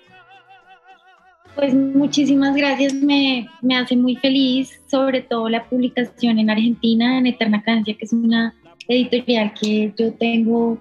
[1.56, 7.62] Pues muchísimas gracias, me, hace muy feliz, sobre todo la publicación en Argentina, en Eterna
[7.62, 8.54] Cadencia, que es una
[8.88, 10.78] editorial que yo tengo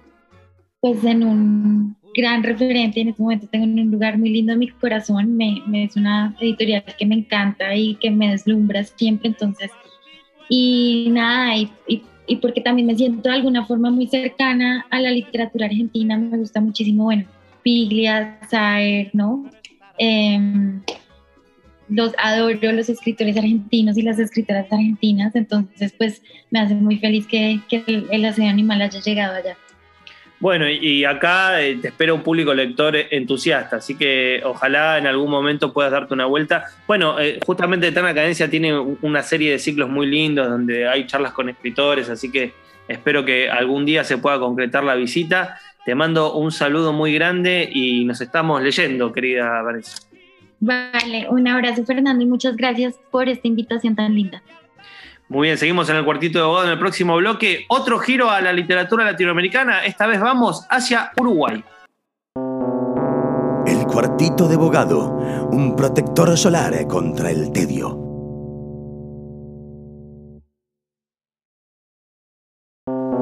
[0.79, 4.59] pues en un gran referente, en este momento tengo en un lugar muy lindo en
[4.59, 9.71] mi corazón, me, es una editorial que me encanta y que me deslumbra siempre, entonces,
[10.49, 15.01] y nada, y, y y porque también me siento de alguna forma muy cercana a
[15.01, 17.25] la literatura argentina, me gusta muchísimo, bueno,
[17.61, 19.49] Piglia, Saer, ¿no?
[19.97, 20.81] Em,
[21.89, 27.27] los adoro, los escritores argentinos y las escritoras argentinas, entonces pues me hace muy feliz
[27.27, 29.57] que, el, el animal haya llegado allá.
[30.41, 35.29] Bueno, y acá eh, te espera un público lector entusiasta, así que ojalá en algún
[35.29, 36.65] momento puedas darte una vuelta.
[36.87, 41.33] Bueno, eh, justamente Eterna Cadencia tiene una serie de ciclos muy lindos donde hay charlas
[41.33, 42.53] con escritores, así que
[42.87, 45.59] espero que algún día se pueda concretar la visita.
[45.85, 49.97] Te mando un saludo muy grande y nos estamos leyendo, querida Vanessa.
[50.59, 54.43] Vale, un abrazo Fernando y muchas gracias por esta invitación tan linda.
[55.27, 57.65] Muy bien, seguimos en el cuartito de abogado en el próximo bloque.
[57.69, 59.85] Otro giro a la literatura latinoamericana.
[59.85, 61.63] Esta vez vamos hacia Uruguay.
[63.65, 65.09] El cuartito de abogado,
[65.51, 67.97] un protector solar contra el tedio.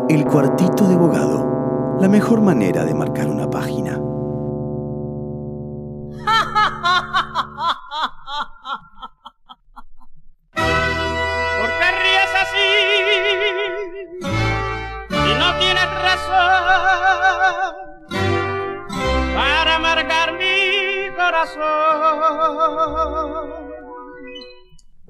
[0.10, 1.49] El cuartito de abogado,
[2.00, 4.00] la mejor manera de marcar una página.
[19.36, 21.60] para marcar mi corazón.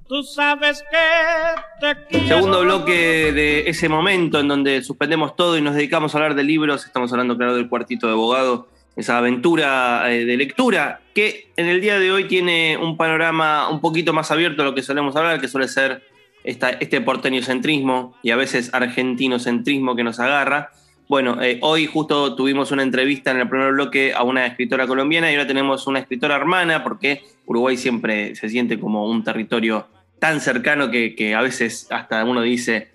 [0.10, 2.28] Tú sabes que te quiero.
[2.28, 6.43] Segundo bloque de ese momento en donde suspendemos todo y nos dedicamos a hablar de
[6.43, 6.84] libros.
[6.84, 11.80] Estamos hablando, claro, del cuartito de abogado, esa aventura eh, de lectura que en el
[11.80, 15.39] día de hoy tiene un panorama un poquito más abierto a lo que solemos hablar,
[15.39, 16.02] que suele ser
[16.43, 20.72] esta, este porteñocentrismo y a veces argentinocentrismo que nos agarra.
[21.08, 25.32] Bueno, eh, hoy justo tuvimos una entrevista en el primer bloque a una escritora colombiana
[25.32, 29.86] y ahora tenemos una escritora hermana porque Uruguay siempre se siente como un territorio
[30.19, 32.89] tan cercano que, a veces hasta uno dice,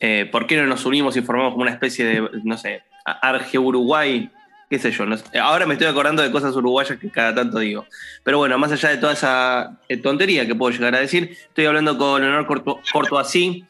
[0.00, 4.30] eh, ¿por qué no nos unimos y formamos como una especie de, no sé, Arge-Uruguay?
[4.70, 5.04] qué sé yo.
[5.42, 7.86] ahora me estoy acordando de cosas uruguayas que cada tanto digo.
[8.22, 11.66] Pero bueno, más allá de toda esa eh, tontería que puedo llegar a decir, estoy
[11.66, 13.64] hablando con Leonor Corto, así,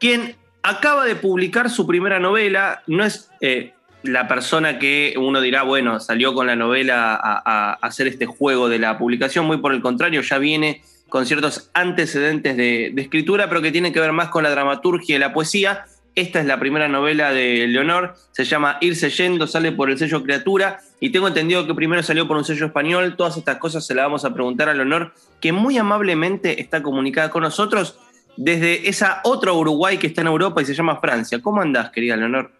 [0.00, 0.34] quien
[0.64, 6.00] acaba de publicar su primera novela, no es eh, la persona que uno dirá, bueno,
[6.00, 10.22] salió con la novela a, hacer este juego de la publicación, muy por el contrario,
[10.22, 10.82] ya viene
[11.12, 15.18] con ciertos antecedentes de, escritura, pero que tiene que ver más con la dramaturgia y
[15.18, 15.84] la poesía.
[16.14, 20.22] Esta es la primera novela de Leonor, se llama Irse Yendo, sale por el sello
[20.22, 23.14] Criatura, y tengo entendido que primero salió por un sello español.
[23.14, 27.28] Todas estas cosas se las vamos a preguntar a Leonor, que muy amablemente está comunicada
[27.28, 27.98] con nosotros
[28.38, 31.42] desde esa otra Uruguay que está en Europa y se llama Francia.
[31.42, 32.52] ¿Cómo andás, querida Leonor?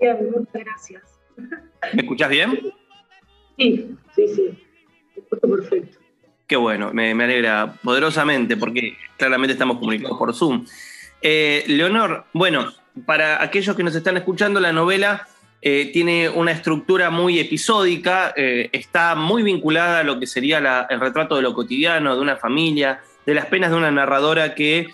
[0.00, 1.02] Bien, muchas gracias.
[1.94, 2.60] ¿Me escuchás bien?
[3.58, 4.64] Sí, sí, sí.
[5.16, 6.01] Escucho perfecto.
[6.52, 10.66] Qué bueno, me, alegra poderosamente porque claramente estamos comunicados por Zoom.
[11.22, 12.70] Eh, Leonor, bueno,
[13.06, 15.26] para aquellos que nos están escuchando, la novela
[15.62, 21.00] eh, tiene una estructura muy episódica, eh, está muy vinculada a lo que sería el
[21.00, 24.88] retrato de lo cotidiano, de una familia, de las penas de una narradora que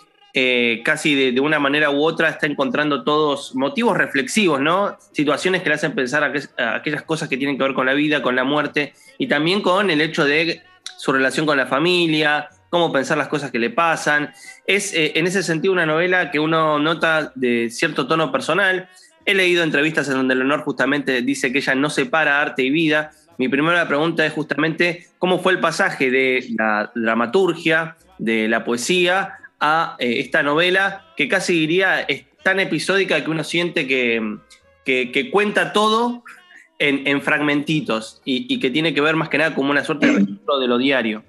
[0.84, 4.96] casi de, una manera u otra está encontrando todos motivos reflexivos, ¿no?
[5.10, 8.36] Situaciones que le hacen pensar aquellas cosas que tienen que ver con la vida, con
[8.36, 10.62] la muerte y también con el hecho de
[10.98, 14.32] su relación con la familia, cómo pensar las cosas que le pasan.
[14.66, 18.88] Es eh, en ese sentido una novela que uno nota de cierto tono personal.
[19.24, 23.12] He leído entrevistas en donde Leonor justamente dice que ella no separa arte y vida.
[23.38, 29.34] Mi primera pregunta es justamente cómo fue el pasaje de la dramaturgia, de la poesía,
[29.60, 34.38] a eh, esta novela que casi diría es tan episódica que uno siente que,
[34.84, 36.22] que- que cuenta todo
[36.78, 40.06] en, en fragmentitos y, y que tiene que ver más que nada como una suerte
[40.06, 41.24] de registro de lo diario,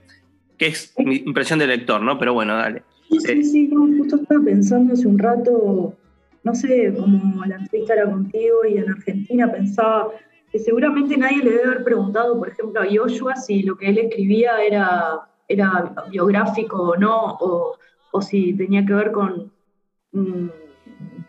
[0.57, 2.17] que es mi impresión de lector, ¿no?
[2.19, 2.83] Pero bueno, dale.
[3.09, 5.95] Sí, sí, sí, no, justo estaba pensando hace un rato,
[6.43, 10.09] no sé, como la entrevista era contigo y en Argentina pensaba
[10.51, 13.97] que seguramente nadie le debe haber preguntado, por ejemplo, a Joshua si lo que él
[13.97, 17.77] escribía era, era biográfico o no, o,
[18.11, 19.51] o si tenía que ver con,
[20.11, 20.49] mm,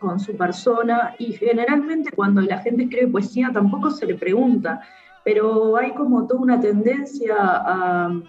[0.00, 1.14] con su persona.
[1.18, 4.80] Y generalmente cuando la gente escribe poesía tampoco se le pregunta,
[5.24, 8.20] pero hay como toda una tendencia a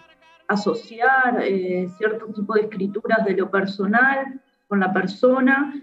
[0.47, 5.73] asociar eh, cierto tipo de escrituras de lo personal con la persona.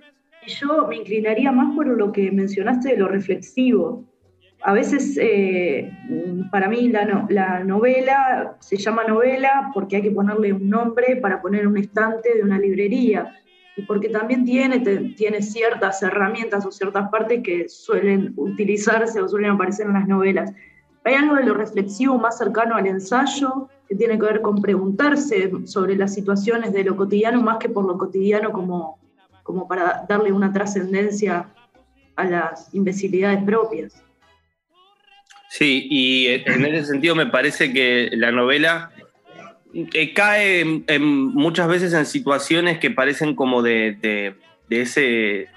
[0.46, 4.04] Y yo me inclinaría más por lo que mencionaste de lo reflexivo.
[4.62, 5.90] A veces, eh,
[6.50, 11.16] para mí, la, no- la novela se llama novela porque hay que ponerle un nombre
[11.16, 13.34] para poner un estante de una librería
[13.78, 14.80] y porque también tiene,
[15.16, 20.52] tiene ciertas herramientas o ciertas partes que suelen utilizarse o suelen aparecer en las novelas.
[21.04, 25.52] Hay algo de lo reflexivo más cercano al ensayo, que tiene que ver con preguntarse
[25.64, 28.98] sobre las situaciones de lo cotidiano más que por lo cotidiano como,
[29.44, 31.48] como para darle una trascendencia
[32.16, 34.02] a las imbecilidades propias.
[35.50, 38.90] Sí, y en ese sentido me parece que la novela
[39.92, 40.64] eh, cae
[40.98, 44.34] muchas veces en situaciones que parecen como de
[44.70, 45.48] ese,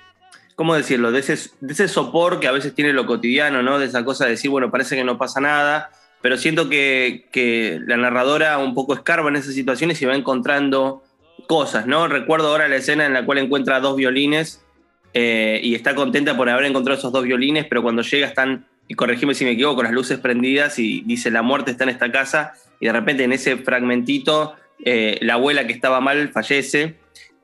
[0.55, 1.11] ¿cómo decirlo?
[1.11, 3.79] De ese, de ese sopor que a veces tiene lo cotidiano, ¿no?
[3.79, 5.89] De esa cosa de decir, bueno, parece que no pasa nada,
[6.21, 11.03] pero siento que, que la narradora un poco escarba en esas situaciones y va encontrando
[11.47, 12.07] cosas, ¿no?
[12.07, 14.63] Recuerdo ahora la escena en la cual encuentra dos violines
[15.13, 18.93] eh, y está contenta por haber encontrado esos dos violines, pero cuando llega están, y
[18.93, 22.55] corregime si me equivoco, las luces prendidas y dice la muerte está en esta casa
[22.77, 26.95] y de repente en ese fragmentito eh, la abuela que estaba mal fallece.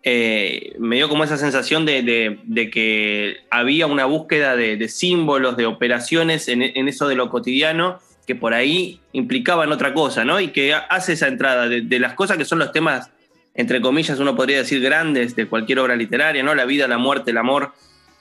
[0.03, 6.49] Eh, me dio como esa sensación de, que había una búsqueda de, símbolos, de operaciones
[6.49, 10.41] en, eso de lo cotidiano que por ahí implicaban otra cosa, ¿no?
[10.41, 13.10] Y que hace esa entrada de, las cosas que son los temas,
[13.53, 16.53] entre comillas, uno podría decir grandes de cualquier obra literaria, ¿no?
[16.55, 17.71] La vida, la muerte, el amor,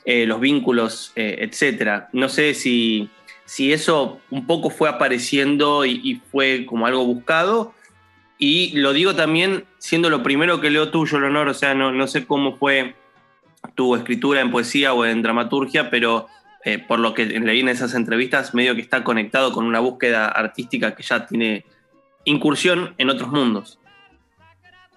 [0.05, 2.09] eh, los vínculos, etcétera.
[2.13, 3.11] No sé si,
[3.47, 7.73] si eso un poco fue apareciendo y, fue como algo buscado.
[8.39, 12.07] Y lo digo también siendo lo primero que leo tuyo, Leonor, o sea, no, no
[12.07, 12.95] sé cómo fue
[13.75, 16.27] tu escritura en poesía o en dramaturgia, pero
[16.65, 20.27] eh, por lo que leí en esas entrevistas, medio que está conectado con una búsqueda
[20.29, 21.65] artística que ya tiene
[22.25, 23.79] incursión en otros mundos.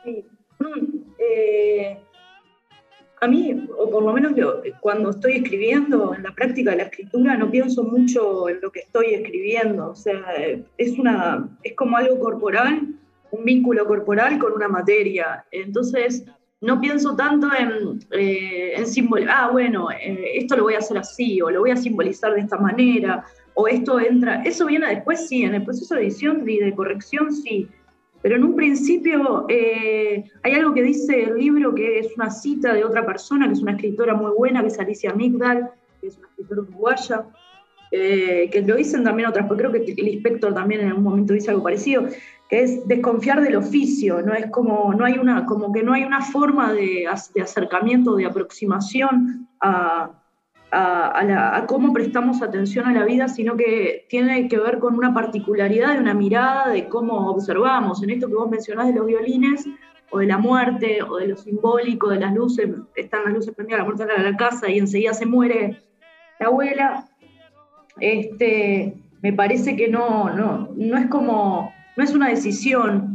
[0.03, 0.25] Sí.
[0.59, 1.99] Mm, eh,
[3.21, 6.83] a mí, o por lo menos yo, cuando estoy escribiendo, en la práctica de la
[6.83, 9.91] escritura, no pienso mucho en lo que estoy escribiendo.
[9.91, 10.21] O sea,
[10.77, 12.87] es, una, es como algo corporal,
[13.31, 15.45] un vínculo corporal con una materia.
[15.51, 16.25] Entonces,
[16.61, 20.97] no pienso tanto en, eh, en simbolizar, ah, bueno, eh, esto lo voy a hacer
[20.97, 24.43] así, o lo voy a simbolizar de esta manera, o esto entra.
[24.43, 27.67] Eso viene después, sí, en el proceso de edición y de corrección, sí.
[28.21, 32.73] Pero en un principio eh, hay algo que dice el libro que es una cita
[32.73, 36.17] de otra persona, que es una escritora muy buena, que es Alicia Migdal, que es
[36.17, 37.25] una escritora uruguaya,
[37.91, 41.33] eh, que lo dicen también otras, porque creo que el inspector también en algún momento
[41.33, 42.05] dice algo parecido,
[42.49, 46.03] que es desconfiar del oficio, no es como, no hay una, como que no hay
[46.03, 50.18] una forma de, de acercamiento, de aproximación a,
[50.71, 55.93] a, cómo prestamos atención a la vida, sino que tiene que ver con una particularidad
[55.93, 58.03] de una mirada, de cómo observamos.
[58.03, 59.65] En esto que vos mencionás de los violines,
[60.11, 63.79] o de la muerte, o de lo simbólico, de las luces, están las luces prendidas,
[63.79, 65.81] la muerte en la casa y enseguida se muere
[66.39, 67.05] la abuela,
[67.99, 73.08] este, me parece que no, no, no es como, no es una decisión.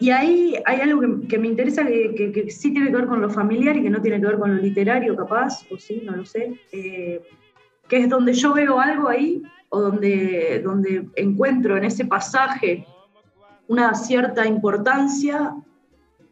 [0.00, 3.76] Y ahí hay algo que, me interesa que, sí tiene que ver con lo familiar
[3.76, 6.60] y que no tiene que ver con lo literario, capaz, o sí, no lo sé,
[6.70, 7.20] eh,
[7.88, 12.86] que es donde yo veo algo ahí, o donde, donde encuentro en ese pasaje
[13.66, 15.54] una cierta importancia.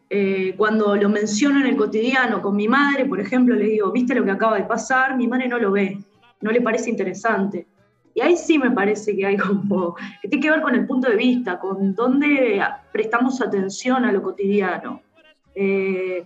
[0.08, 4.14] Eh, cuando lo menciono en el cotidiano con mi madre, por ejemplo, le digo, ¿viste
[4.14, 5.16] lo que acaba de pasar?
[5.16, 5.98] Mi madre no lo ve.
[6.40, 7.66] no le parece interesante.
[8.16, 11.10] Y ahí sí me parece que hay como, que tiene que ver con el punto
[11.10, 15.02] de vista, con dónde prestamos atención a lo cotidiano.
[15.54, 16.24] Eh,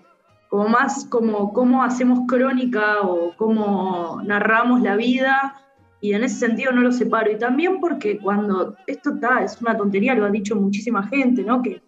[0.49, 5.57] como más como cómo hacemos crónica o cómo narramos la vida,
[6.01, 7.33] y en ese sentido no lo separo.
[7.33, 11.61] Y también porque cuando esto está, es una tontería, lo ha dicho muchísima gente, ¿no?
[11.61, 11.83] Que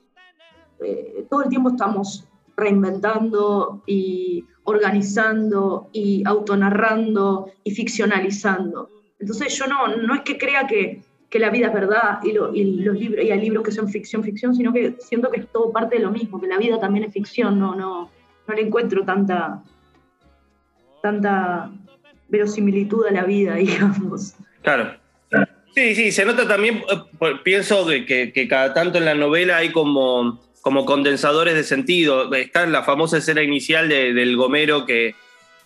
[0.84, 8.88] eh, todo el tiempo estamos reinventando y organizando y autonarrando y ficcionalizando.
[9.22, 11.00] Entonces yo no, no es que crea que,
[11.30, 14.54] que la vida es verdad y, los libros, y hay libros que son ficción, ficción,
[14.54, 17.12] sino que siento que es todo parte de lo mismo, que la vida también es
[17.12, 18.10] ficción, no, no,
[18.48, 19.62] no le encuentro tanta,
[21.00, 21.70] tanta
[22.28, 24.34] verosimilitud a la vida, digamos.
[24.62, 24.96] Claro.
[25.74, 29.70] Sí, sí, se nota también, eh, pienso que, que cada tanto en la novela hay
[29.70, 32.32] como como condensadores de sentido.
[32.32, 35.14] Está la famosa escena inicial del Gomero que,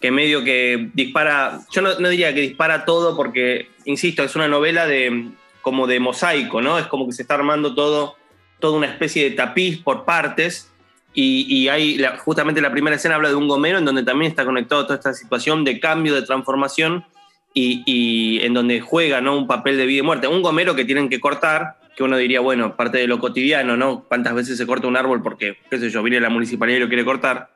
[0.06, 4.86] que, medio que dispara, yo no, diría que dispara todo porque, insisto, es una novela
[4.86, 5.30] de,
[5.62, 6.78] como de mosaico, ¿no?
[6.78, 8.16] Es como que se está armando todo,
[8.60, 10.72] toda una especie de tapiz por partes.
[11.12, 14.84] Y, hay, justamente la primera escena habla de un gomero en donde también está conectado
[14.84, 17.06] toda esta situación de cambio, de transformación
[17.54, 19.34] y, y en donde juega ¿no?
[19.34, 20.28] un papel de vida y muerte.
[20.28, 24.04] Un gomero que tienen que cortar que uno diría, bueno, parte de lo cotidiano, ¿no?
[24.06, 26.88] ¿Cuántas veces se corta un árbol porque, qué sé yo, viene la municipalidad y lo
[26.88, 27.48] quiere cortar?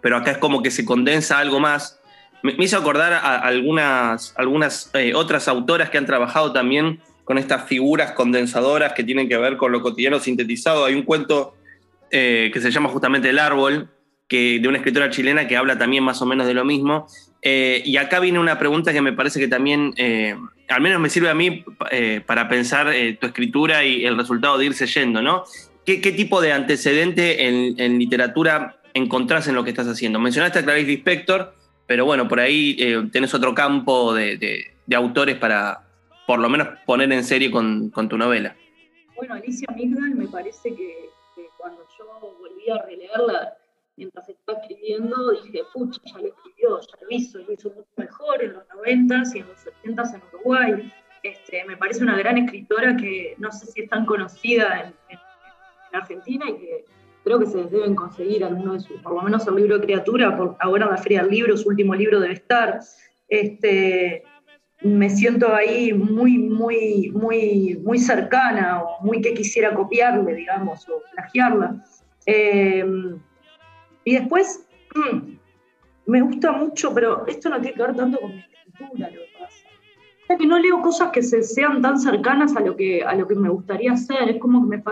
[0.00, 2.00] Pero acá es como que se condensa algo más.
[2.42, 7.66] Me, hizo acordar a algunas, algunas eh, otras autoras que han trabajado también con estas
[7.66, 10.84] figuras condensadoras que tienen que ver con lo cotidiano sintetizado.
[10.84, 11.54] Hay un cuento
[12.10, 13.90] eh, que se llama justamente El Árbol,
[14.28, 17.06] que, de una escritora chilena que habla también más o menos de lo mismo.
[17.42, 19.94] Eh, y acá viene una pregunta que me parece que también
[20.68, 21.64] al menos me sirve a mí
[22.26, 25.44] para pensar tu escritura y el resultado de irse yendo, ¿no?
[25.96, 30.18] ¿Qué, tipo de antecedente en, literatura encontrás en lo que estás haciendo?
[30.18, 31.54] Mencionaste a Clarice Lispector,
[31.86, 35.84] pero bueno, por ahí eh, tenés otro campo de, autores para
[36.26, 38.54] por lo menos poner en serie con, tu novela.
[39.16, 41.10] Bueno, Alicia Migdal me parece que,
[41.56, 43.54] cuando yo volví a releerla
[43.96, 48.44] mientras estaba escribiendo, dije, pucha, ya lo escribió, ya lo hizo, lo hizo mucho mejor
[48.44, 50.92] en los 90s y en los 70s en Uruguay.
[51.22, 55.18] Este, me parece una gran escritora que no sé si es tan conocida en,
[55.90, 56.84] Argentina y que
[57.28, 60.56] creo que se deben conseguir algunos de sus, por lo menos el libro criatura, por,
[60.60, 62.80] ahora la Feria del Libro, su último libro debe estar.
[63.28, 64.22] Este,
[64.80, 71.02] me siento ahí muy, muy, muy, muy cercana o muy que quisiera copiarle, digamos, o
[71.14, 71.84] plagiarla.
[72.24, 72.86] Eh,
[74.04, 75.34] y después, mm,
[76.06, 79.28] me gusta mucho, pero esto no tiene que ver tanto con mi escritura, lo que
[79.38, 79.66] pasa.
[80.30, 83.28] O que no leo cosas que se, sean tan cercanas a lo que, a lo
[83.28, 84.82] que me gustaría hacer, es como que me,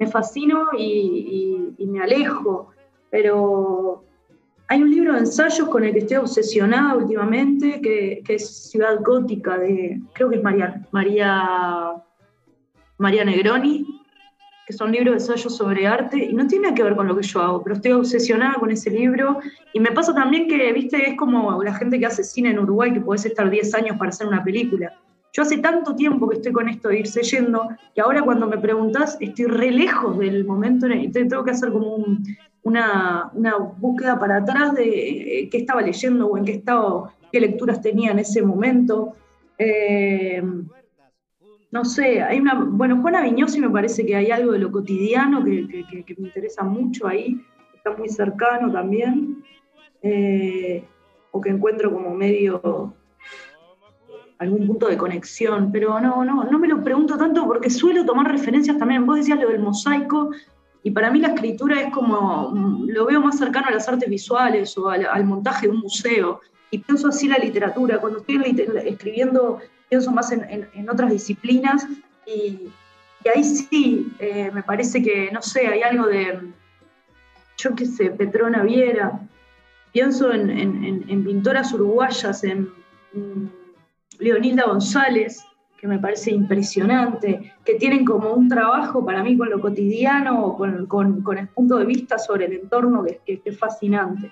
[0.00, 2.70] me fascino y, me alejo,
[3.10, 4.02] pero
[4.68, 9.58] hay un libro de ensayos con el que estoy obsesionada últimamente, que, es Ciudad Gótica,
[9.58, 11.92] de, creo que es María, María,
[12.96, 14.00] María Negroni,
[14.66, 17.26] que son libros de ensayos sobre arte, y no tiene que ver con lo que
[17.26, 19.40] yo hago, pero estoy obsesionada con ese libro.
[19.74, 22.92] Y me pasa también que, viste, es como la gente que hace cine en Uruguay,
[22.92, 24.94] que podés estar 10 años para hacer una película.
[25.32, 28.58] Yo hace tanto tiempo que estoy con esto de irse yendo, y ahora cuando me
[28.58, 32.04] preguntás, estoy re lejos del momento en que tengo que hacer como
[32.62, 33.30] una,
[33.78, 34.84] búsqueda para atrás de
[35.42, 39.14] eh, qué estaba leyendo o en qué estado, qué lecturas tenía en ese momento.
[39.56, 40.42] Eh,
[41.70, 45.44] no sé, hay una, bueno, Juana Viñosi me parece que hay algo de lo cotidiano
[45.44, 47.40] que, me interesa mucho ahí,
[47.76, 49.44] está muy cercano también,
[50.02, 50.84] eh,
[51.30, 52.92] o que encuentro como medio
[54.40, 58.26] algún punto de conexión, pero no, no, no me lo pregunto tanto porque suelo tomar
[58.32, 60.30] referencias también, vos decías lo del mosaico,
[60.82, 62.50] y para mí la escritura es como,
[62.86, 66.78] lo veo más cercano a las artes visuales o al, montaje de un museo, y
[66.78, 68.42] pienso así la literatura, cuando estoy
[68.86, 69.58] escribiendo
[69.90, 71.86] pienso más en, otras disciplinas
[72.26, 72.70] y,
[73.34, 76.40] ahí sí, eh, me parece que, no sé, hay algo de,
[77.58, 79.20] yo qué sé, Petrona Viera,
[79.92, 82.70] pienso en, pintoras uruguayas, en,
[84.20, 85.44] Leonilda González,
[85.80, 90.86] que me parece impresionante, que tienen como un trabajo para mí con lo cotidiano, con,
[90.86, 94.30] con, el punto de vista sobre el entorno que, es fascinante.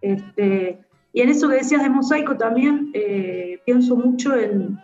[0.00, 0.78] Este,
[1.12, 4.78] y en eso que decías de mosaico también eh, pienso mucho en,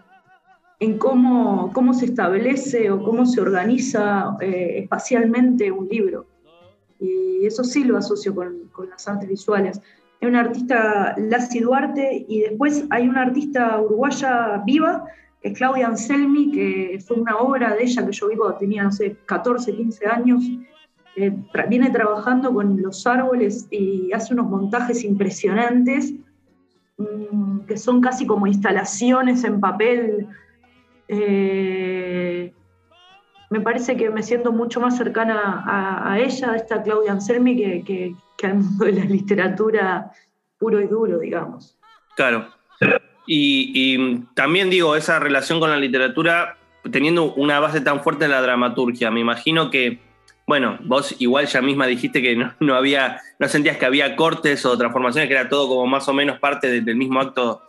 [0.80, 6.26] en cómo, cómo se establece o cómo se organiza eh, espacialmente un libro.
[6.98, 9.80] Y eso sí lo asocio con, con las artes visuales.
[10.20, 15.06] Hay una artista, Lassi Duarte, y después hay una artista uruguaya viva,
[15.40, 18.82] que es Claudia Anselmi, que fue una obra de ella que yo vi cuando tenía,
[18.82, 20.44] no sé, 14, 15 años.
[21.68, 26.12] viene trabajando con los árboles y hace unos montajes impresionantes
[26.98, 30.28] mm, que son casi como instalaciones en papel.
[31.08, 32.52] Eh,
[33.50, 38.14] me parece que me siento mucho más cercana a, ella, a esta Claudia Anselmi, que,
[38.47, 40.12] al mundo de la literatura
[40.59, 41.76] puro y duro, digamos.
[42.16, 42.49] Claro.
[43.26, 46.57] Y, también digo, esa relación con la literatura,
[46.91, 50.01] teniendo una base tan fuerte en la dramaturgia, me imagino que,
[50.47, 54.76] bueno, vos igual ya misma dijiste que no, había, no sentías que había cortes o
[54.76, 57.62] transformaciones, que era todo como más o menos parte del mismo acto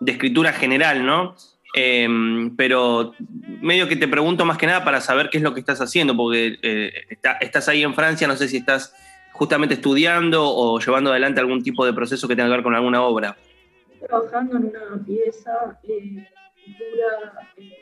[0.00, 1.36] de escritura general, ¿no?
[1.76, 3.14] Em, pero
[3.60, 6.16] medio que te pregunto más que nada para saber qué es lo que estás haciendo,
[6.16, 6.92] porque eh,
[7.40, 8.94] estás ahí en Francia, no sé si estás
[9.34, 13.02] justamente estudiando o llevando adelante algún tipo de proceso que tenga que ver con alguna
[13.02, 13.36] obra.
[13.92, 16.28] Estoy trabajando en una pieza, eh,
[17.56, 17.72] eh,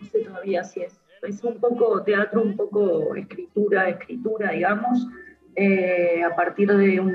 [0.00, 5.06] no sé todavía si es, es un poco teatro, un poco escritura, escritura, digamos,
[5.56, 7.14] eh, a partir de un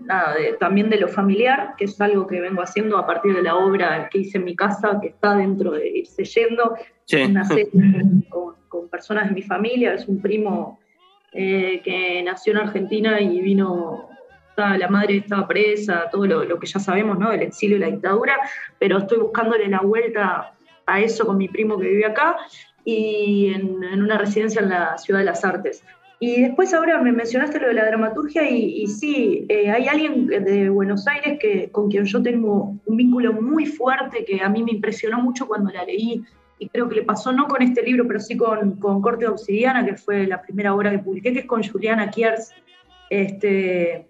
[0.00, 3.56] nada, también de lo familiar, que es algo que vengo haciendo a partir de la
[3.56, 6.76] obra que hice en mi casa, que está dentro de Irse Yendo,
[7.28, 7.68] una serie
[8.30, 10.78] con, personas de mi familia, es un primo
[11.32, 14.08] eh, que nació en Argentina y vino,
[14.56, 17.30] la madre estaba presa, todo lo, que ya sabemos, ¿no?
[17.32, 18.36] El exilio y la dictadura,
[18.78, 20.52] pero estoy buscándole la vuelta
[20.86, 22.36] a eso con mi primo que vive acá
[22.84, 25.84] y en una residencia en la Ciudad de las Artes.
[26.20, 30.68] Y después ahora me mencionaste lo de la dramaturgia y, sí, eh, hay alguien de
[30.68, 34.72] Buenos Aires que, con quien yo tengo un vínculo muy fuerte que a mí me
[34.72, 36.24] impresionó mucho cuando la leí
[36.58, 39.84] y creo que le pasó no con este libro, pero sí con, con Corte Obsidiana,
[39.84, 42.52] que fue la primera obra que publiqué, que es con Juliana Kiers.
[43.10, 44.06] Este,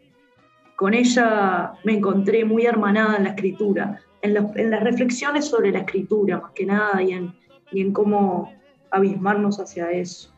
[0.76, 5.80] con ella me encontré muy hermanada en la escritura, en, en las reflexiones sobre la
[5.80, 7.34] escritura más que nada y en,
[7.70, 8.52] y en cómo
[8.90, 10.32] abismarnos hacia eso.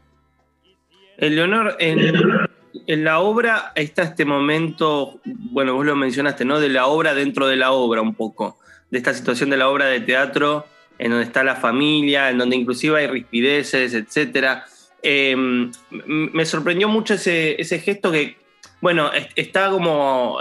[1.17, 1.99] Eleonor, en,
[2.87, 6.59] en, la obra está este momento, bueno, vos lo mencionaste, ¿no?
[6.59, 8.59] De la obra dentro de la obra un poco,
[8.91, 10.65] de esta situación de la obra de teatro,
[11.01, 14.59] en donde está la familia, en donde inclusive hay rispideces, etc.
[15.03, 18.37] Em, me sorprendió mucho ese, ese gesto que,
[18.83, 20.39] bueno, está como,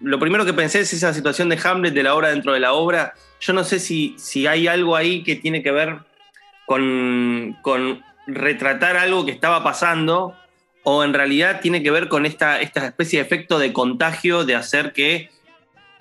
[0.00, 2.72] lo primero que pensé es esa situación de Hamlet, de la obra dentro de la
[2.72, 3.12] obra.
[3.40, 5.98] Yo no sé si, si hay algo ahí que tiene que ver
[6.64, 10.34] con, con retratar algo que estaba pasando
[10.84, 14.54] o en realidad tiene que ver con esta, esta especie de efecto de contagio de
[14.54, 15.30] hacer que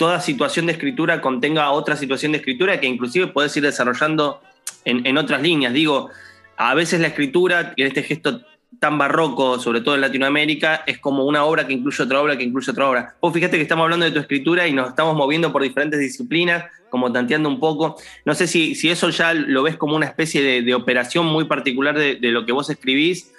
[0.02, 4.42] toda situación de escritura contenga otra situación de escritura que inclusive puedes ir desarrollando
[4.84, 5.74] en, otras líneas.
[5.74, 6.10] Digo,
[6.58, 8.42] a veces la escritura, en este gesto
[8.80, 12.44] tan barroco, sobre todo en Latinoamérica, es como una obra que incluye otra obra, que
[12.44, 13.16] incluye otra obra.
[13.22, 16.66] Vos fíjate que estamos hablando de tu escritura y nos estamos moviendo por diferentes disciplinas,
[16.90, 17.96] como tanteando un poco.
[18.26, 21.96] No sé si, si eso ya lo ves como una especie de, operación muy particular
[21.96, 23.32] de, lo que vos escribís,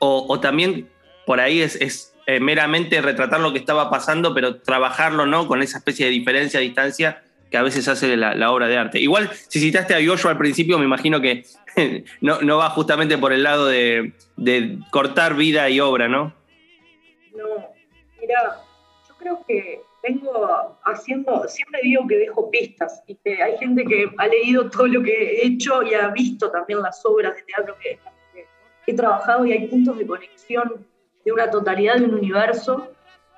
[0.00, 0.88] o, también
[1.26, 5.48] por ahí es, eh, meramente retratar lo que estaba pasando, pero trabajarlo ¿no?
[5.48, 9.00] con esa especie de diferencia, distancia que a veces hace la, obra de arte.
[9.00, 11.44] Igual, si citaste a Yoshua al principio, me imagino que
[12.20, 16.34] no, va justamente por el lado de, de cortar vida y obra, ¿no?
[17.34, 17.70] No,
[18.20, 18.60] mira,
[19.08, 24.12] yo creo que vengo haciendo, siempre digo que dejo pistas y que hay gente que
[24.18, 27.74] ha leído todo lo que he hecho y ha visto también las obras de teatro
[27.82, 27.98] que,
[28.86, 30.86] he trabajado y hay puntos de conexión
[31.28, 32.88] de una totalidad de un universo.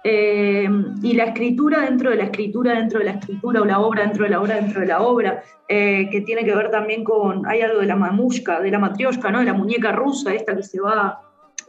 [0.02, 0.66] Eh,
[1.02, 4.24] y la escritura dentro de la escritura, dentro de la escritura, o la obra dentro
[4.24, 7.60] de la obra, dentro de la obra, eh, que tiene que ver también con, hay
[7.60, 11.20] algo de la mamushka, de la matrioshka, de la muñeca rusa, esta que se va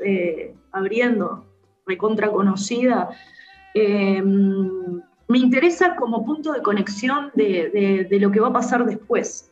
[0.04, 1.46] eh, abriendo,
[1.86, 3.10] recontra conocida.
[3.74, 9.51] Eh, me interesa como punto de conexión de, lo que va a pasar después.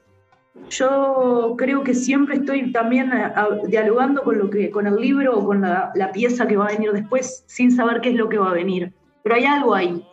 [0.69, 3.31] Yo creo que siempre estoy también eh,
[3.67, 6.91] dialogando con, lo que, con el libro o con la, pieza que va a venir
[6.91, 8.93] después sin saber qué es lo que va a venir.
[9.23, 10.03] Pero hay algo ahí,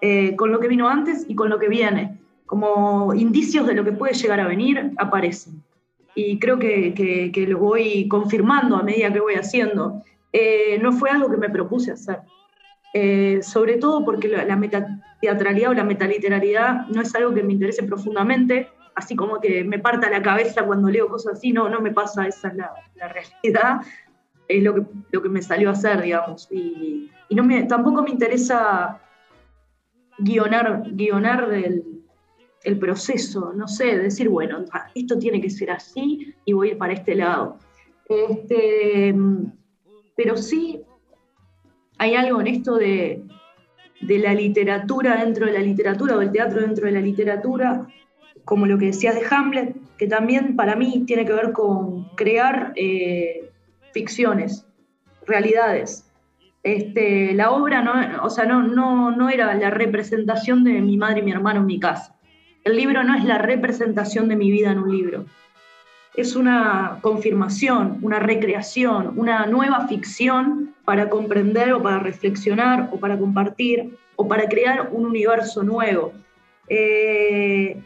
[0.00, 2.18] eh, con lo que vino antes y con lo que viene.
[2.46, 5.62] Como indicios de lo que puede llegar a venir aparecen.
[6.14, 10.02] Y creo que, lo voy confirmando a medida que voy haciendo.
[10.80, 12.20] no fue algo que me propuse hacer.
[12.94, 17.82] Eh, sobre todo porque la, metateatralidad o la metaliteralidad no es algo que me interese
[17.82, 18.68] profundamente,
[18.98, 22.26] así como que me parta la cabeza cuando leo cosas así, no, no me pasa,
[22.26, 22.72] esa es la,
[23.08, 23.80] realidad,
[24.48, 24.82] es lo que,
[25.12, 26.48] lo que me salió a hacer, digamos.
[26.50, 29.00] Y, no me, tampoco me interesa
[30.18, 31.84] guionar, guionar el,
[32.64, 37.14] el proceso, no sé, decir, bueno, esto tiene que ser así y voy para este
[37.14, 37.58] lado.
[38.08, 39.14] Este,
[40.16, 40.82] pero sí
[41.98, 43.22] hay algo en esto de,
[44.00, 47.86] la literatura dentro de la literatura o el teatro dentro de la literatura,
[48.48, 52.72] como lo que decías de Hamlet, que también para mí tiene que ver con crear
[52.76, 53.50] eh,
[53.92, 54.66] ficciones,
[55.26, 56.10] realidades.
[56.62, 61.20] Este, la obra no, o sea, no, no, no era la representación de mi madre
[61.20, 62.16] y mi hermano en mi casa.
[62.64, 65.26] El libro no es la representación de mi vida en un libro.
[66.14, 73.18] Es una confirmación, una recreación, una nueva ficción para comprender o para reflexionar o para
[73.18, 76.14] compartir o para crear un universo nuevo.
[76.66, 77.82] Eh,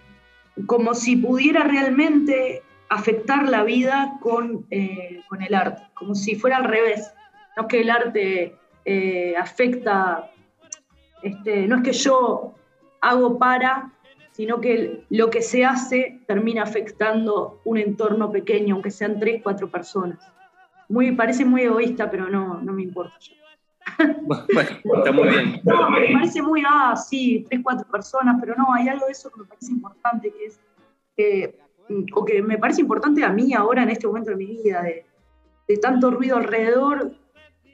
[0.66, 6.58] como si pudiera realmente afectar la vida con, eh, con, el arte, como si fuera
[6.58, 7.12] al revés.
[7.56, 10.30] No es que el arte eh, afecta,
[11.22, 12.54] este, no es que yo
[13.00, 13.92] hago para,
[14.32, 19.70] sino que lo que se hace termina afectando un entorno pequeño, aunque sean tres, cuatro
[19.70, 20.18] personas.
[20.88, 23.14] Muy, parece muy egoísta, pero no, no me importa.
[24.22, 25.60] Bueno, está muy bien.
[25.64, 29.30] No, me parece muy, ah, sí, tres, cuatro personas, pero no, hay algo de eso
[29.30, 31.54] que me parece importante, que es,
[32.14, 35.04] o que me parece importante a mí ahora en este momento de mi vida, de,
[35.68, 37.12] de tanto ruido alrededor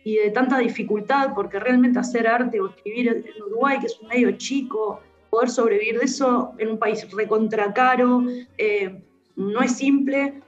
[0.04, 4.09] y de tanta dificultad, porque realmente hacer arte o escribir en Uruguay, que es un
[4.09, 5.00] medio chico,
[5.30, 8.22] poder sobrevivir de eso en un país recontra caro,
[8.56, 9.02] eh,
[9.36, 10.40] no es simple.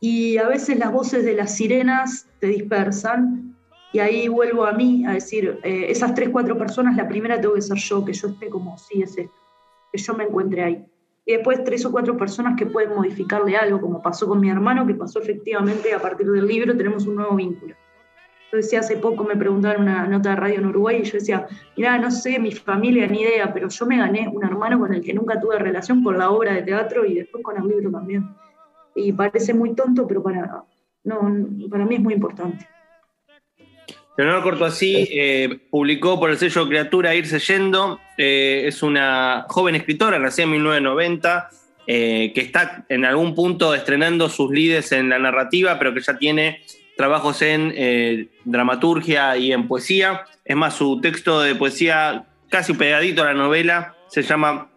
[0.00, 3.43] Y a veces las voces de las sirenas te dispersan.
[3.94, 7.54] Y ahí vuelvo a mí a decir, eh, esas tres, cuatro personas, la primera tengo
[7.54, 9.32] que ser yo, que yo esté como, sí, es esto,
[9.92, 10.84] que yo me encuentre ahí.
[11.24, 14.84] Y después tres o cuatro personas que pueden modificarle algo, como pasó con mi hermano,
[14.84, 17.76] que pasó efectivamente a partir del libro, tenemos un nuevo vínculo.
[18.50, 21.46] Yo decía, hace poco me preguntaron una nota de radio en Uruguay y yo decía,
[21.76, 25.02] mira, no sé, mi familia, ni idea, pero yo me gané un hermano con el
[25.02, 28.28] que nunca tuve relación con la obra de teatro y después con el libro también.
[28.96, 30.64] Y parece muy tonto, pero para,
[31.04, 31.20] no,
[31.70, 32.73] para mí es muy importante.
[34.16, 38.00] Leonor Cortoasí eh, publicó por el sello Criatura Irse Yendo.
[38.16, 41.50] Eh, es una joven escritora, nacida en 1990,
[41.86, 46.16] eh, que está en algún punto estrenando sus lides en la narrativa, pero que ya
[46.16, 46.62] tiene
[46.96, 50.24] trabajos en eh, dramaturgia y en poesía.
[50.44, 54.70] Es más, su texto de poesía casi pegadito a la novela se llama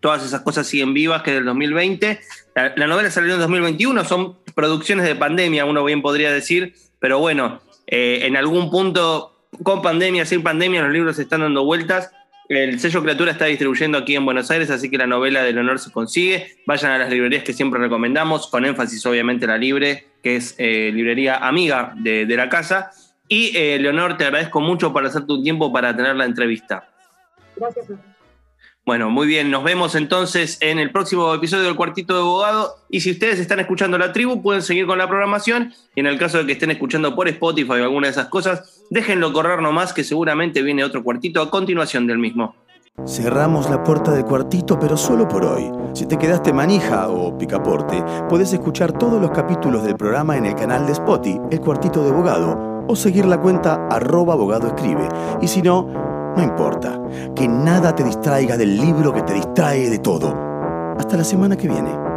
[0.00, 2.20] Todas esas cosas siguen vivas, que es del 2020.
[2.54, 7.60] La, novela salió en 2021, son producciones de pandemia, uno bien podría decir, pero bueno,
[7.90, 12.12] eh, en algún punto, con pandemia, sin pandemia, los libros están dando vueltas.
[12.48, 15.78] El sello Criatura está distribuyendo aquí en Buenos Aires, así que la novela del honor
[15.78, 16.56] se consigue.
[16.66, 20.90] Vayan a las librerías que siempre recomendamos, con énfasis obviamente la libre, que es eh,
[20.92, 22.90] librería amiga de, la casa.
[23.28, 26.88] Y eh, Leonor, te agradezco mucho por hacerte un tiempo para tener la entrevista.
[27.56, 27.86] Gracias.
[28.90, 32.74] Bueno, muy bien, nos vemos entonces en el próximo episodio del Cuartito de Abogado.
[32.88, 35.72] Y si ustedes están escuchando la tribu, pueden seguir con la programación.
[35.94, 38.82] Y en el caso de que estén escuchando por Spotify o alguna de esas cosas,
[38.90, 42.56] déjenlo correr nomás, que seguramente viene otro cuartito a continuación del mismo.
[43.06, 45.70] Cerramos la puerta del cuartito, pero solo por hoy.
[45.92, 50.56] Si te quedaste manija o picaporte, puedes escuchar todos los capítulos del programa en el
[50.56, 54.36] canal de Spotify, El Cuartito de Abogado, o seguir la cuenta arroba.
[55.40, 57.00] Y si no, no importa.
[57.34, 60.34] Que nada te distraiga del libro que te distrae de todo.
[60.98, 62.09] Hasta la semana que viene.